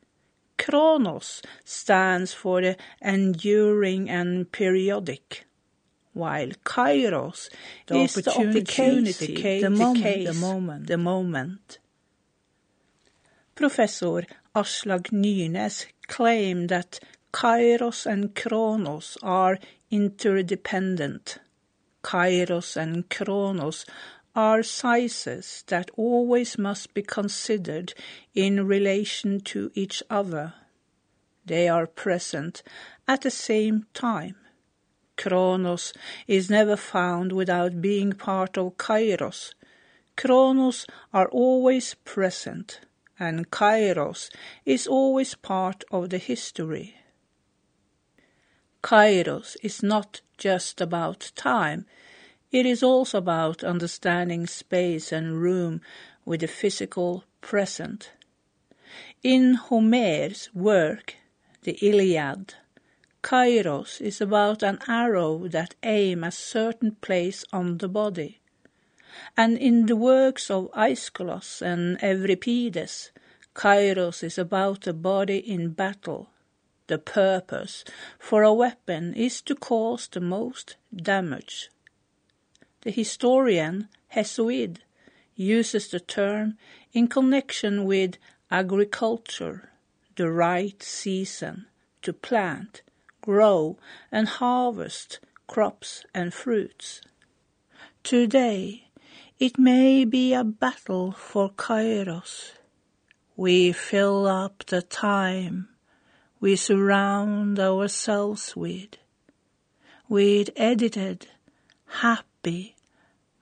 Chronos 0.63 1.43
stands 1.65 2.33
for 2.33 2.61
the 2.61 2.77
enduring 3.01 4.09
and 4.09 4.51
periodic, 4.53 5.45
while 6.13 6.51
kairos 6.65 7.49
the 7.87 7.97
is 7.97 8.17
opportunity, 8.17 8.53
the 8.53 8.61
opportunity, 8.61 9.61
the, 9.61 9.71
moment, 9.71 10.05
the, 10.05 10.25
the 10.25 10.35
moment. 10.35 10.87
The 10.87 10.99
moment. 10.99 11.79
Professor 13.57 14.23
Aslak 14.55 15.11
Nynes 15.11 15.87
claimed 16.07 16.69
that 16.69 17.01
Kairos 17.33 18.07
and 18.07 18.35
Kronos 18.35 19.19
are 19.23 19.59
interdependent. 19.91 21.39
Kairos 22.05 22.77
and 22.77 23.09
Kronos 23.09 23.85
are 24.35 24.63
sizes 24.63 25.65
that 25.67 25.91
always 25.97 26.57
must 26.57 26.95
be 26.95 27.03
considered 27.03 27.93
in 28.35 28.67
relation 28.67 29.41
to 29.41 29.71
each 29.75 30.03
other. 30.09 30.55
They 31.45 31.69
are 31.69 31.87
present 31.87 32.63
at 33.07 33.23
the 33.23 33.31
same 33.31 33.87
time. 33.93 34.37
Kronos 35.17 35.93
is 36.27 36.49
never 36.49 36.77
found 36.77 37.33
without 37.33 37.81
being 37.81 38.13
part 38.13 38.57
of 38.57 38.77
Kairos. 38.77 39.55
Kronos 40.17 40.87
are 41.13 41.29
always 41.29 41.95
present, 41.95 42.81
and 43.19 43.51
Kairos 43.51 44.31
is 44.65 44.87
always 44.87 45.35
part 45.35 45.85
of 45.91 46.11
the 46.11 46.19
history. 46.19 46.97
Kairos 48.83 49.57
is 49.63 49.83
not 49.83 50.23
just 50.39 50.81
about 50.81 51.33
time, 51.37 51.87
it 52.53 52.67
is 52.67 52.83
also 52.83 53.19
about 53.19 53.65
understanding 53.65 54.47
space 54.47 55.11
and 55.11 55.41
room 55.41 55.81
with 56.25 56.41
the 56.41 56.47
physical 56.47 57.25
present. 57.41 58.13
In 59.23 59.55
Homer's 59.55 60.51
work, 60.55 61.17
the 61.63 61.79
Iliad, 61.81 62.55
Kairos 63.23 64.01
is 64.01 64.21
about 64.21 64.63
an 64.63 64.79
arrow 64.87 65.49
that 65.49 65.75
aims 65.83 66.27
a 66.27 66.31
certain 66.31 66.97
place 66.97 67.45
on 67.53 67.79
the 67.79 67.89
body. 67.89 68.41
And 69.37 69.57
in 69.57 69.87
the 69.87 69.97
works 69.97 70.51
of 70.51 70.71
Aeschylus 70.75 71.63
and 71.63 71.99
Euripides, 72.03 73.13
Kairos 73.55 74.23
is 74.23 74.39
about 74.39 74.83
the 74.83 74.93
body 74.93 75.39
in 75.39 75.71
battle, 75.71 76.31
the 76.87 76.99
purpose 76.99 77.85
for 78.19 78.43
a 78.43 78.53
weapon 78.53 79.15
is 79.15 79.41
to 79.43 79.55
cause 79.55 80.09
the 80.09 80.21
most 80.21 80.77
damage. 80.95 81.71
The 82.83 82.91
historian 82.91 83.89
Hesiod 84.13 84.79
uses 85.37 85.89
the 85.89 86.01
term 86.01 86.59
in 86.93 87.07
connection 87.07 87.85
with 87.85 88.19
agriculture, 88.51 89.71
the 90.17 90.29
right 90.31 90.83
season 90.83 91.67
to 92.03 92.13
plant, 92.13 92.83
grow, 93.21 93.79
and 94.11 94.27
harvest 94.27 95.21
crops 95.47 96.05
and 96.13 96.35
fruits. 96.35 97.01
Today, 98.03 98.89
it 99.39 99.61
may 99.61 100.05
be 100.05 100.35
a 100.35 100.43
battle 100.43 101.13
for 101.13 101.51
Kairos. 101.51 102.55
We 103.37 103.71
fill 103.71 104.27
up 104.27 104.65
the 104.67 104.83
time 104.83 105.69
we 106.41 106.57
surround 106.57 107.61
ourselves 107.61 108.57
with, 108.57 108.97
with 110.09 110.51
edited, 110.57 111.29
happy 111.87 112.32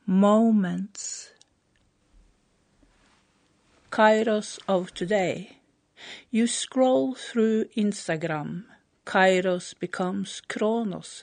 moments. 0.06 1.30
Kairos 3.90 4.58
of 4.68 4.92
today. 4.92 5.56
You 6.30 6.46
scroll 6.46 7.14
through 7.14 7.64
Instagram, 7.76 8.64
Kairos 9.06 9.78
becomes 9.78 10.42
Kronos. 10.48 11.22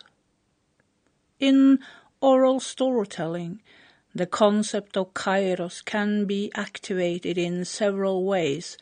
In 1.40 1.78
oral 2.20 2.60
storytelling, 2.60 3.62
the 4.16 4.26
concept 4.26 4.98
of 4.98 5.14
Kairos 5.14 5.86
can 5.86 6.26
be 6.26 6.52
activated 6.56 7.38
in 7.38 7.64
several 7.64 8.26
ways 8.26 8.78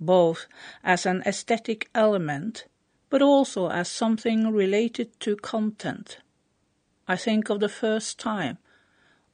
both 0.00 0.46
as 0.82 1.06
an 1.06 1.22
aesthetic 1.24 1.88
element 1.94 2.64
but 3.10 3.22
also 3.22 3.68
as 3.70 3.88
something 3.88 4.52
related 4.52 5.20
to 5.20 5.36
content. 5.36 6.18
I 7.08 7.16
think 7.16 7.50
of 7.50 7.60
the 7.60 7.68
first 7.68 8.18
time, 8.18 8.58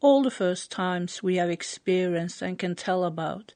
all 0.00 0.22
the 0.22 0.30
first 0.30 0.70
times 0.70 1.22
we 1.22 1.36
have 1.36 1.50
experienced 1.50 2.42
and 2.42 2.58
can 2.58 2.74
tell 2.74 3.04
about, 3.04 3.54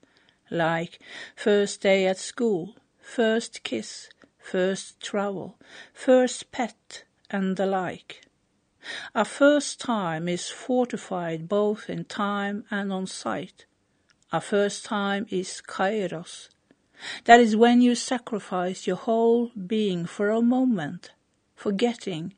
like 0.50 0.98
first 1.36 1.80
day 1.80 2.06
at 2.06 2.18
school, 2.18 2.76
first 2.98 3.62
kiss, 3.62 4.10
first 4.38 5.00
travel, 5.00 5.58
first 5.92 6.50
pet, 6.50 7.04
and 7.30 7.56
the 7.56 7.66
like. 7.66 8.26
A 9.14 9.24
first 9.24 9.78
time 9.78 10.28
is 10.28 10.48
fortified 10.48 11.48
both 11.48 11.90
in 11.90 12.04
time 12.04 12.64
and 12.70 12.92
on 12.92 13.06
sight. 13.06 13.66
A 14.32 14.40
first 14.40 14.84
time 14.84 15.26
is 15.28 15.62
kairos. 15.66 16.48
That 17.24 17.40
is 17.40 17.56
when 17.56 17.80
you 17.80 17.94
sacrifice 17.94 18.86
your 18.86 18.96
whole 18.96 19.50
being 19.54 20.06
for 20.06 20.30
a 20.30 20.42
moment, 20.42 21.12
forgetting 21.54 22.34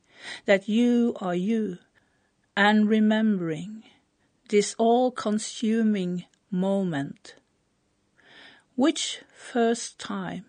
that 0.46 0.68
you 0.68 1.16
are 1.20 1.34
you, 1.34 1.78
and 2.56 2.88
remembering 2.88 3.84
this 4.48 4.74
all-consuming 4.78 6.24
moment. 6.50 7.34
Which 8.74 9.22
first 9.34 9.98
time 9.98 10.44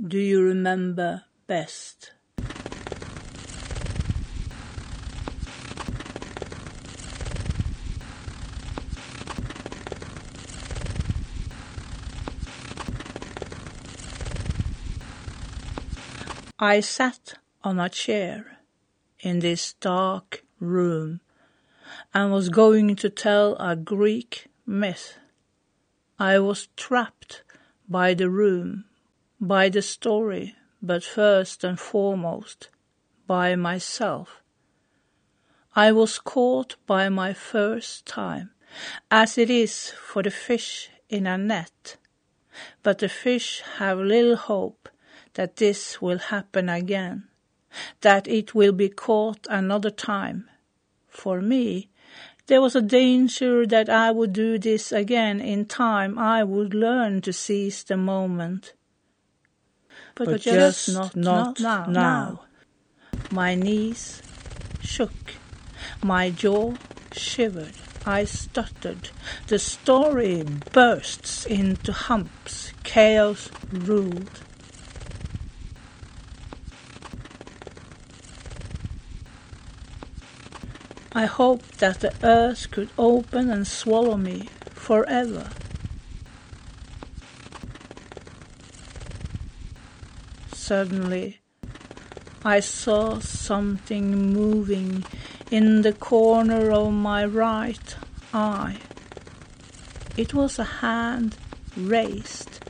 do 0.00 0.18
you 0.18 0.42
remember 0.42 1.24
best? 1.46 2.12
I 16.58 16.78
sat 16.78 17.34
on 17.64 17.80
a 17.80 17.88
chair 17.88 18.51
in 19.22 19.38
this 19.38 19.72
dark 19.74 20.44
room 20.60 21.20
and 22.12 22.32
was 22.32 22.48
going 22.48 22.94
to 22.96 23.08
tell 23.08 23.56
a 23.56 23.74
Greek 23.76 24.48
myth. 24.66 25.16
I 26.18 26.38
was 26.38 26.68
trapped 26.76 27.42
by 27.88 28.14
the 28.14 28.28
room, 28.28 28.84
by 29.40 29.68
the 29.68 29.82
story, 29.82 30.54
but 30.82 31.04
first 31.04 31.64
and 31.64 31.78
foremost 31.78 32.68
by 33.26 33.56
myself. 33.56 34.42
I 35.74 35.92
was 35.92 36.18
caught 36.18 36.76
by 36.86 37.08
my 37.08 37.32
first 37.32 38.04
time, 38.04 38.50
as 39.10 39.38
it 39.38 39.48
is 39.48 39.90
for 39.90 40.22
the 40.22 40.30
fish 40.30 40.90
in 41.08 41.26
a 41.26 41.38
net. 41.38 41.96
But 42.82 42.98
the 42.98 43.08
fish 43.08 43.62
have 43.78 43.98
little 43.98 44.36
hope 44.36 44.90
that 45.34 45.56
this 45.56 46.02
will 46.02 46.18
happen 46.18 46.68
again, 46.68 47.28
that 48.00 48.26
it 48.28 48.54
will 48.54 48.72
be 48.72 48.88
caught 48.88 49.46
another 49.48 49.90
time. 49.90 50.48
For 51.08 51.40
me, 51.40 51.88
there 52.46 52.60
was 52.60 52.74
a 52.74 52.82
danger 52.82 53.66
that 53.66 53.88
I 53.88 54.10
would 54.10 54.32
do 54.32 54.58
this 54.58 54.92
again 54.92 55.40
in 55.40 55.66
time. 55.66 56.18
I 56.18 56.42
would 56.42 56.74
learn 56.74 57.20
to 57.22 57.32
seize 57.32 57.84
the 57.84 57.96
moment. 57.96 58.74
But, 60.14 60.26
but 60.26 60.40
just, 60.40 60.86
just, 60.86 60.88
not, 60.88 61.16
not, 61.16 61.60
not 61.60 61.90
now. 61.90 62.00
now. 63.12 63.20
My 63.30 63.54
knees 63.54 64.22
shook. 64.80 65.34
My 66.02 66.30
jaw 66.30 66.74
shivered. 67.12 67.74
I 68.04 68.24
stuttered. 68.24 69.10
The 69.46 69.58
story 69.58 70.44
bursts 70.72 71.46
into 71.46 71.92
humps. 71.92 72.72
Chaos 72.82 73.50
ruled. 73.70 74.40
I 81.14 81.26
hoped 81.26 81.78
that 81.78 82.00
the 82.00 82.14
earth 82.22 82.70
could 82.70 82.88
open 82.96 83.50
and 83.50 83.66
swallow 83.66 84.16
me 84.16 84.48
forever. 84.70 85.50
Suddenly, 90.54 91.40
I 92.44 92.60
saw 92.60 93.18
something 93.18 94.32
moving 94.32 95.04
in 95.50 95.82
the 95.82 95.92
corner 95.92 96.70
of 96.72 96.94
my 96.94 97.26
right 97.26 97.96
eye. 98.32 98.78
It 100.16 100.32
was 100.32 100.58
a 100.58 100.64
hand 100.64 101.36
raised. 101.76 102.60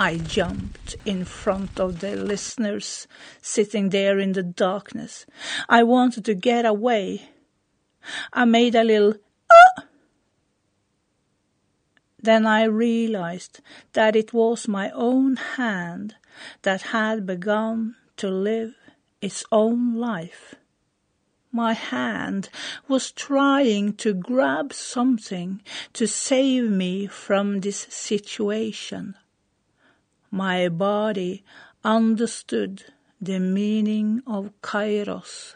I 0.00 0.16
jumped 0.16 0.96
in 1.04 1.24
front 1.24 1.78
of 1.78 2.00
the 2.00 2.16
listeners 2.16 3.06
sitting 3.40 3.90
there 3.90 4.18
in 4.18 4.32
the 4.32 4.42
darkness. 4.42 5.24
I 5.68 5.84
wanted 5.84 6.24
to 6.24 6.34
get 6.34 6.66
away 6.66 7.28
I 8.32 8.44
made 8.44 8.74
a 8.74 8.84
little 8.84 9.14
uh! 9.50 9.82
Then 12.18 12.46
I 12.46 12.64
realized 12.64 13.60
that 13.92 14.16
it 14.16 14.32
was 14.32 14.66
my 14.66 14.90
own 14.90 15.36
hand 15.36 16.16
that 16.62 16.82
had 16.82 17.26
begun 17.26 17.96
to 18.16 18.28
live 18.28 18.74
its 19.20 19.44
own 19.52 19.94
life. 19.94 20.54
My 21.52 21.72
hand 21.72 22.48
was 22.88 23.12
trying 23.12 23.94
to 23.94 24.12
grab 24.12 24.72
something 24.72 25.62
to 25.94 26.06
save 26.06 26.70
me 26.70 27.06
from 27.06 27.60
this 27.60 27.86
situation. 27.88 29.14
My 30.30 30.68
body 30.68 31.44
understood 31.84 32.84
the 33.20 33.38
meaning 33.38 34.22
of 34.26 34.52
kairos. 34.60 35.54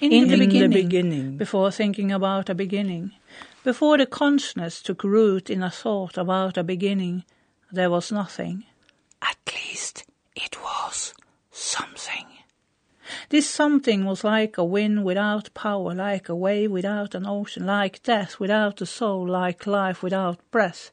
In, 0.00 0.12
in 0.12 0.28
the, 0.28 0.38
beginning, 0.38 0.70
the 0.70 0.82
beginning, 0.82 1.36
before 1.36 1.70
thinking 1.70 2.10
about 2.10 2.48
a 2.48 2.54
beginning, 2.54 3.12
before 3.62 3.98
the 3.98 4.06
consciousness 4.06 4.80
took 4.80 5.04
root 5.04 5.50
in 5.50 5.62
a 5.62 5.70
thought 5.70 6.16
about 6.16 6.56
a 6.56 6.64
beginning, 6.64 7.24
there 7.70 7.90
was 7.90 8.10
nothing. 8.10 8.64
At 9.20 9.36
least 9.54 10.04
it 10.34 10.56
was 10.62 11.12
something. 11.50 12.26
This 13.28 13.48
something 13.48 14.04
was 14.06 14.24
like 14.24 14.56
a 14.56 14.64
wind 14.64 15.04
without 15.04 15.52
power, 15.52 15.94
like 15.94 16.28
a 16.28 16.34
wave 16.34 16.70
without 16.70 17.14
an 17.14 17.26
ocean, 17.26 17.66
like 17.66 18.02
death 18.02 18.40
without 18.40 18.80
a 18.80 18.86
soul, 18.86 19.28
like 19.28 19.66
life 19.66 20.02
without 20.02 20.38
breath. 20.50 20.90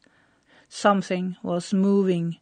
Something 0.68 1.38
was 1.42 1.74
moving, 1.74 2.38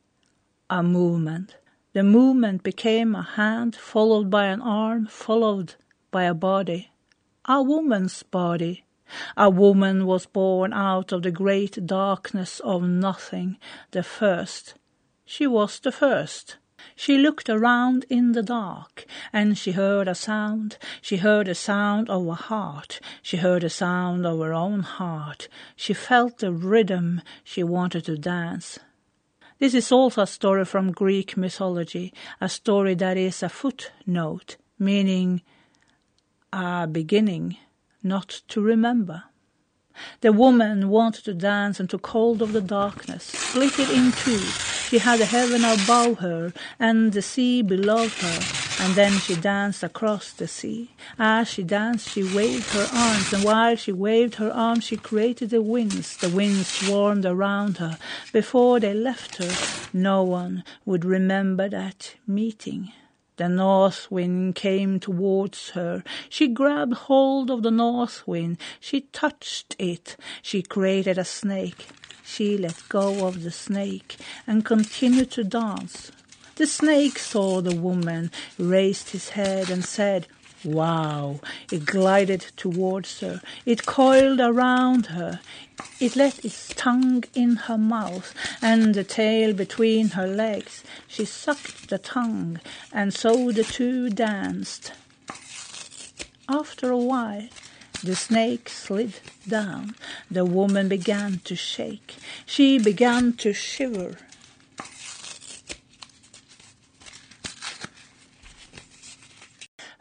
a 0.69 0.81
movement. 0.81 1.57
The 1.93 2.03
movement 2.03 2.63
became 2.63 3.13
a 3.13 3.21
hand, 3.21 3.75
followed 3.75 4.29
by 4.29 4.45
an 4.45 4.61
arm, 4.61 5.05
followed 5.05 5.75
by 6.15 6.23
a 6.23 6.33
body, 6.33 6.91
a 7.43 7.61
woman's 7.61 8.23
body. 8.23 8.85
A 9.35 9.49
woman 9.49 10.05
was 10.05 10.25
born 10.25 10.71
out 10.71 11.11
of 11.11 11.23
the 11.23 11.29
great 11.43 11.85
darkness 11.85 12.61
of 12.61 12.83
nothing, 12.83 13.57
the 13.91 14.01
first. 14.01 14.75
She 15.25 15.45
was 15.45 15.77
the 15.77 15.91
first. 15.91 16.55
She 16.95 17.17
looked 17.17 17.49
around 17.49 18.05
in 18.09 18.31
the 18.31 18.43
dark, 18.43 19.05
and 19.33 19.57
she 19.57 19.73
heard 19.73 20.07
a 20.07 20.15
sound. 20.15 20.77
She 21.01 21.17
heard 21.17 21.47
the 21.47 21.53
sound 21.53 22.09
of 22.09 22.25
a 22.27 22.33
heart. 22.33 23.01
She 23.21 23.35
heard 23.35 23.63
the 23.63 23.69
sound 23.69 24.25
of 24.25 24.39
her 24.39 24.53
own 24.53 24.83
heart. 24.83 25.49
She 25.75 25.93
felt 25.93 26.37
the 26.37 26.53
rhythm. 26.53 27.21
She 27.43 27.61
wanted 27.61 28.05
to 28.05 28.17
dance. 28.17 28.79
This 29.59 29.73
is 29.73 29.91
also 29.91 30.21
a 30.21 30.27
story 30.27 30.63
from 30.63 30.93
Greek 30.93 31.35
mythology, 31.35 32.13
a 32.39 32.47
story 32.47 32.95
that 32.95 33.17
is 33.17 33.43
a 33.43 33.49
footnote, 33.49 34.55
meaning 34.79 35.41
a 36.55 36.87
beginning 36.87 37.57
not 38.01 38.41
to 38.47 38.61
remember. 38.61 39.23
The 40.21 40.31
woman 40.31 40.89
wanted 40.89 41.25
to 41.25 41.33
dance 41.33 41.79
and 41.79 41.89
took 41.89 42.07
hold 42.07 42.41
of 42.41 42.53
the 42.53 42.61
darkness, 42.61 43.23
split 43.23 43.77
it 43.79 43.89
in 43.89 44.11
two. 44.13 44.39
She 44.89 44.99
had 44.99 45.19
the 45.19 45.25
heaven 45.25 45.63
above 45.65 46.19
her 46.19 46.53
and 46.79 47.11
the 47.11 47.21
sea 47.21 47.61
below 47.61 48.07
her, 48.07 48.39
and 48.79 48.95
then 48.95 49.13
she 49.19 49.35
danced 49.35 49.83
across 49.83 50.31
the 50.31 50.47
sea. 50.47 50.91
As 51.17 51.49
she 51.49 51.63
danced, 51.63 52.09
she 52.09 52.23
waved 52.23 52.71
her 52.71 52.87
arms, 52.93 53.33
and 53.33 53.43
while 53.43 53.75
she 53.75 53.91
waved 53.91 54.35
her 54.35 54.51
arms, 54.51 54.83
she 54.83 54.97
created 54.97 55.49
the 55.49 55.61
winds. 55.61 56.17
The 56.17 56.29
winds 56.29 56.67
swarmed 56.67 57.25
around 57.25 57.77
her. 57.77 57.97
Before 58.31 58.79
they 58.79 58.93
left 58.93 59.37
her, 59.37 59.89
no 59.93 60.23
one 60.23 60.63
would 60.85 61.03
remember 61.03 61.67
that 61.69 62.15
meeting. 62.27 62.91
The 63.37 63.49
north 63.49 64.09
wind 64.09 64.55
came 64.55 64.99
towards 64.99 65.71
her. 65.71 66.03
She 66.29 66.47
grabbed 66.47 66.93
hold 66.93 67.51
of 67.51 67.63
the 67.63 67.71
north 67.71 68.25
wind. 68.25 68.57
She 68.79 69.01
touched 69.11 69.75
it. 69.77 70.15
She 70.41 70.61
created 70.61 71.17
a 71.17 71.25
snake. 71.25 71.87
She 72.23 72.57
let 72.57 72.81
go 72.87 73.27
of 73.27 73.43
the 73.43 73.51
snake 73.51 74.15
and 74.47 74.63
continued 74.63 75.31
to 75.31 75.43
dance. 75.43 76.11
The 76.55 76.65
snake 76.65 77.19
saw 77.19 77.61
the 77.61 77.75
woman, 77.75 78.31
raised 78.57 79.09
his 79.09 79.29
head 79.29 79.69
and 79.69 79.83
said, 79.83 80.27
Wow! 80.65 81.39
It 81.71 81.85
glided 81.85 82.41
towards 82.57 83.19
her. 83.19 83.39
It 83.65 83.85
coiled 83.85 84.39
around 84.39 85.05
her. 85.07 85.39
It 85.99 86.15
let 86.15 86.43
its 86.43 86.69
tongue 86.75 87.23
in 87.35 87.55
her 87.67 87.77
mouth 87.77 88.33
and 88.61 88.95
the 88.95 89.03
tail 89.03 89.53
between 89.53 90.09
her 90.09 90.27
legs. 90.27 90.83
She 91.07 91.23
sucked 91.23 91.89
the 91.89 91.99
tongue, 91.99 92.59
and 92.91 93.13
so 93.13 93.51
the 93.51 93.63
two 93.63 94.09
danced. 94.09 94.91
After 96.49 96.89
a 96.89 96.97
while, 96.97 97.47
The 98.03 98.15
snake 98.15 98.69
slid 98.69 99.13
down. 99.47 99.95
The 100.29 100.45
woman 100.45 100.89
began 100.89 101.39
to 101.45 101.55
shake. 101.55 102.17
She 102.45 102.77
began 102.77 103.33
to 103.37 103.51
shiver. 103.51 104.17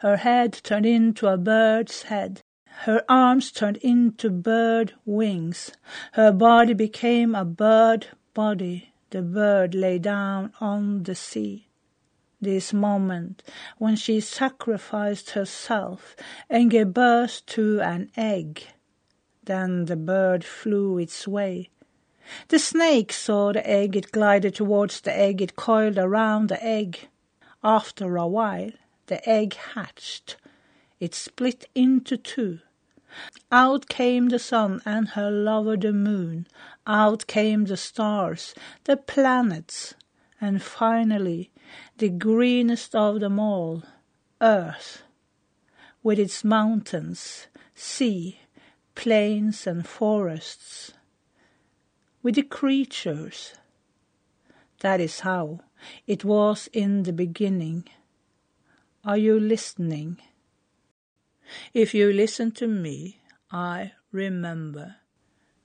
Her 0.05 0.17
head 0.17 0.53
turned 0.61 0.85
into 0.85 1.25
a 1.25 1.35
bird's 1.35 2.03
head. 2.03 2.43
Her 2.85 3.03
arms 3.09 3.51
turned 3.51 3.77
into 3.77 4.29
bird 4.29 4.93
wings. 5.03 5.71
Her 6.11 6.31
body 6.31 6.75
became 6.75 7.33
a 7.33 7.43
bird 7.43 8.09
body. 8.35 8.93
The 9.09 9.23
bird 9.23 9.73
lay 9.73 9.97
down 9.97 10.53
on 10.61 11.01
the 11.01 11.15
sea. 11.15 11.69
This 12.39 12.71
moment 12.71 13.41
when 13.79 13.95
she 13.95 14.19
sacrificed 14.19 15.31
herself 15.31 16.15
and 16.51 16.69
gave 16.69 16.93
birth 16.93 17.43
to 17.57 17.81
an 17.81 18.11
egg. 18.15 18.61
Then 19.43 19.85
the 19.85 19.95
bird 19.95 20.43
flew 20.43 20.99
its 20.99 21.27
way. 21.27 21.71
The 22.49 22.59
snake 22.59 23.11
saw 23.11 23.53
the 23.53 23.67
egg, 23.67 23.95
it 23.95 24.11
glided 24.11 24.53
towards 24.53 25.01
the 25.01 25.17
egg, 25.17 25.41
it 25.41 25.55
coiled 25.55 25.97
around 25.97 26.49
the 26.49 26.63
egg. 26.63 27.07
After 27.63 28.17
a 28.17 28.27
while, 28.27 28.69
the 29.07 29.27
egg 29.27 29.53
hatched. 29.53 30.37
It 30.99 31.13
split 31.13 31.67
into 31.75 32.17
two. 32.17 32.59
Out 33.51 33.87
came 33.87 34.29
the 34.29 34.39
sun 34.39 34.81
and 34.85 35.09
her 35.09 35.31
lover 35.31 35.77
the 35.77 35.93
moon. 35.93 36.47
Out 36.85 37.27
came 37.27 37.65
the 37.65 37.77
stars, 37.77 38.53
the 38.83 38.97
planets, 38.97 39.93
and 40.41 40.61
finally 40.61 41.51
the 41.97 42.09
greenest 42.09 42.93
of 42.95 43.19
them 43.19 43.39
all, 43.39 43.83
Earth, 44.41 45.03
with 46.03 46.19
its 46.19 46.43
mountains, 46.43 47.47
sea, 47.73 48.39
plains, 48.95 49.65
and 49.65 49.87
forests, 49.87 50.91
with 52.21 52.35
the 52.35 52.43
creatures. 52.43 53.55
That 54.81 54.99
is 54.99 55.21
how 55.21 55.61
it 56.05 56.25
was 56.25 56.67
in 56.73 57.03
the 57.03 57.13
beginning. 57.13 57.85
Are 59.05 59.17
you 59.17 59.39
listening? 59.39 60.17
If 61.75 61.93
you 61.93 62.11
listen 62.11 62.49
to 62.53 62.65
me, 62.65 63.21
I 63.51 63.91
remember. 64.11 64.95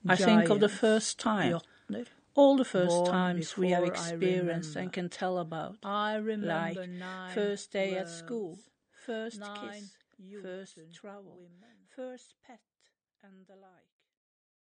I 0.07 0.15
think 0.17 0.51
of 0.51 0.61
the 0.61 0.69
first 0.69 1.19
time, 1.19 1.59
all 2.35 2.59
the 2.59 2.67
first 2.67 3.07
times 3.07 3.57
we 3.57 3.71
have 3.71 3.85
experienced 3.85 4.77
and 4.77 4.93
can 4.93 5.09
tell 5.09 5.39
about. 5.39 5.79
I 5.83 6.17
remember 6.17 6.87
like 6.87 7.35
first 7.35 7.73
day 7.73 7.93
words, 7.93 8.11
at 8.11 8.19
school, 8.19 8.59
first 9.07 9.41
kiss, 9.41 9.97
first 10.43 10.77
travel, 10.93 11.39
women. 11.39 11.77
first 11.97 12.35
pet, 12.47 12.61
and 13.25 13.47
the 13.47 13.57
like. 13.57 13.90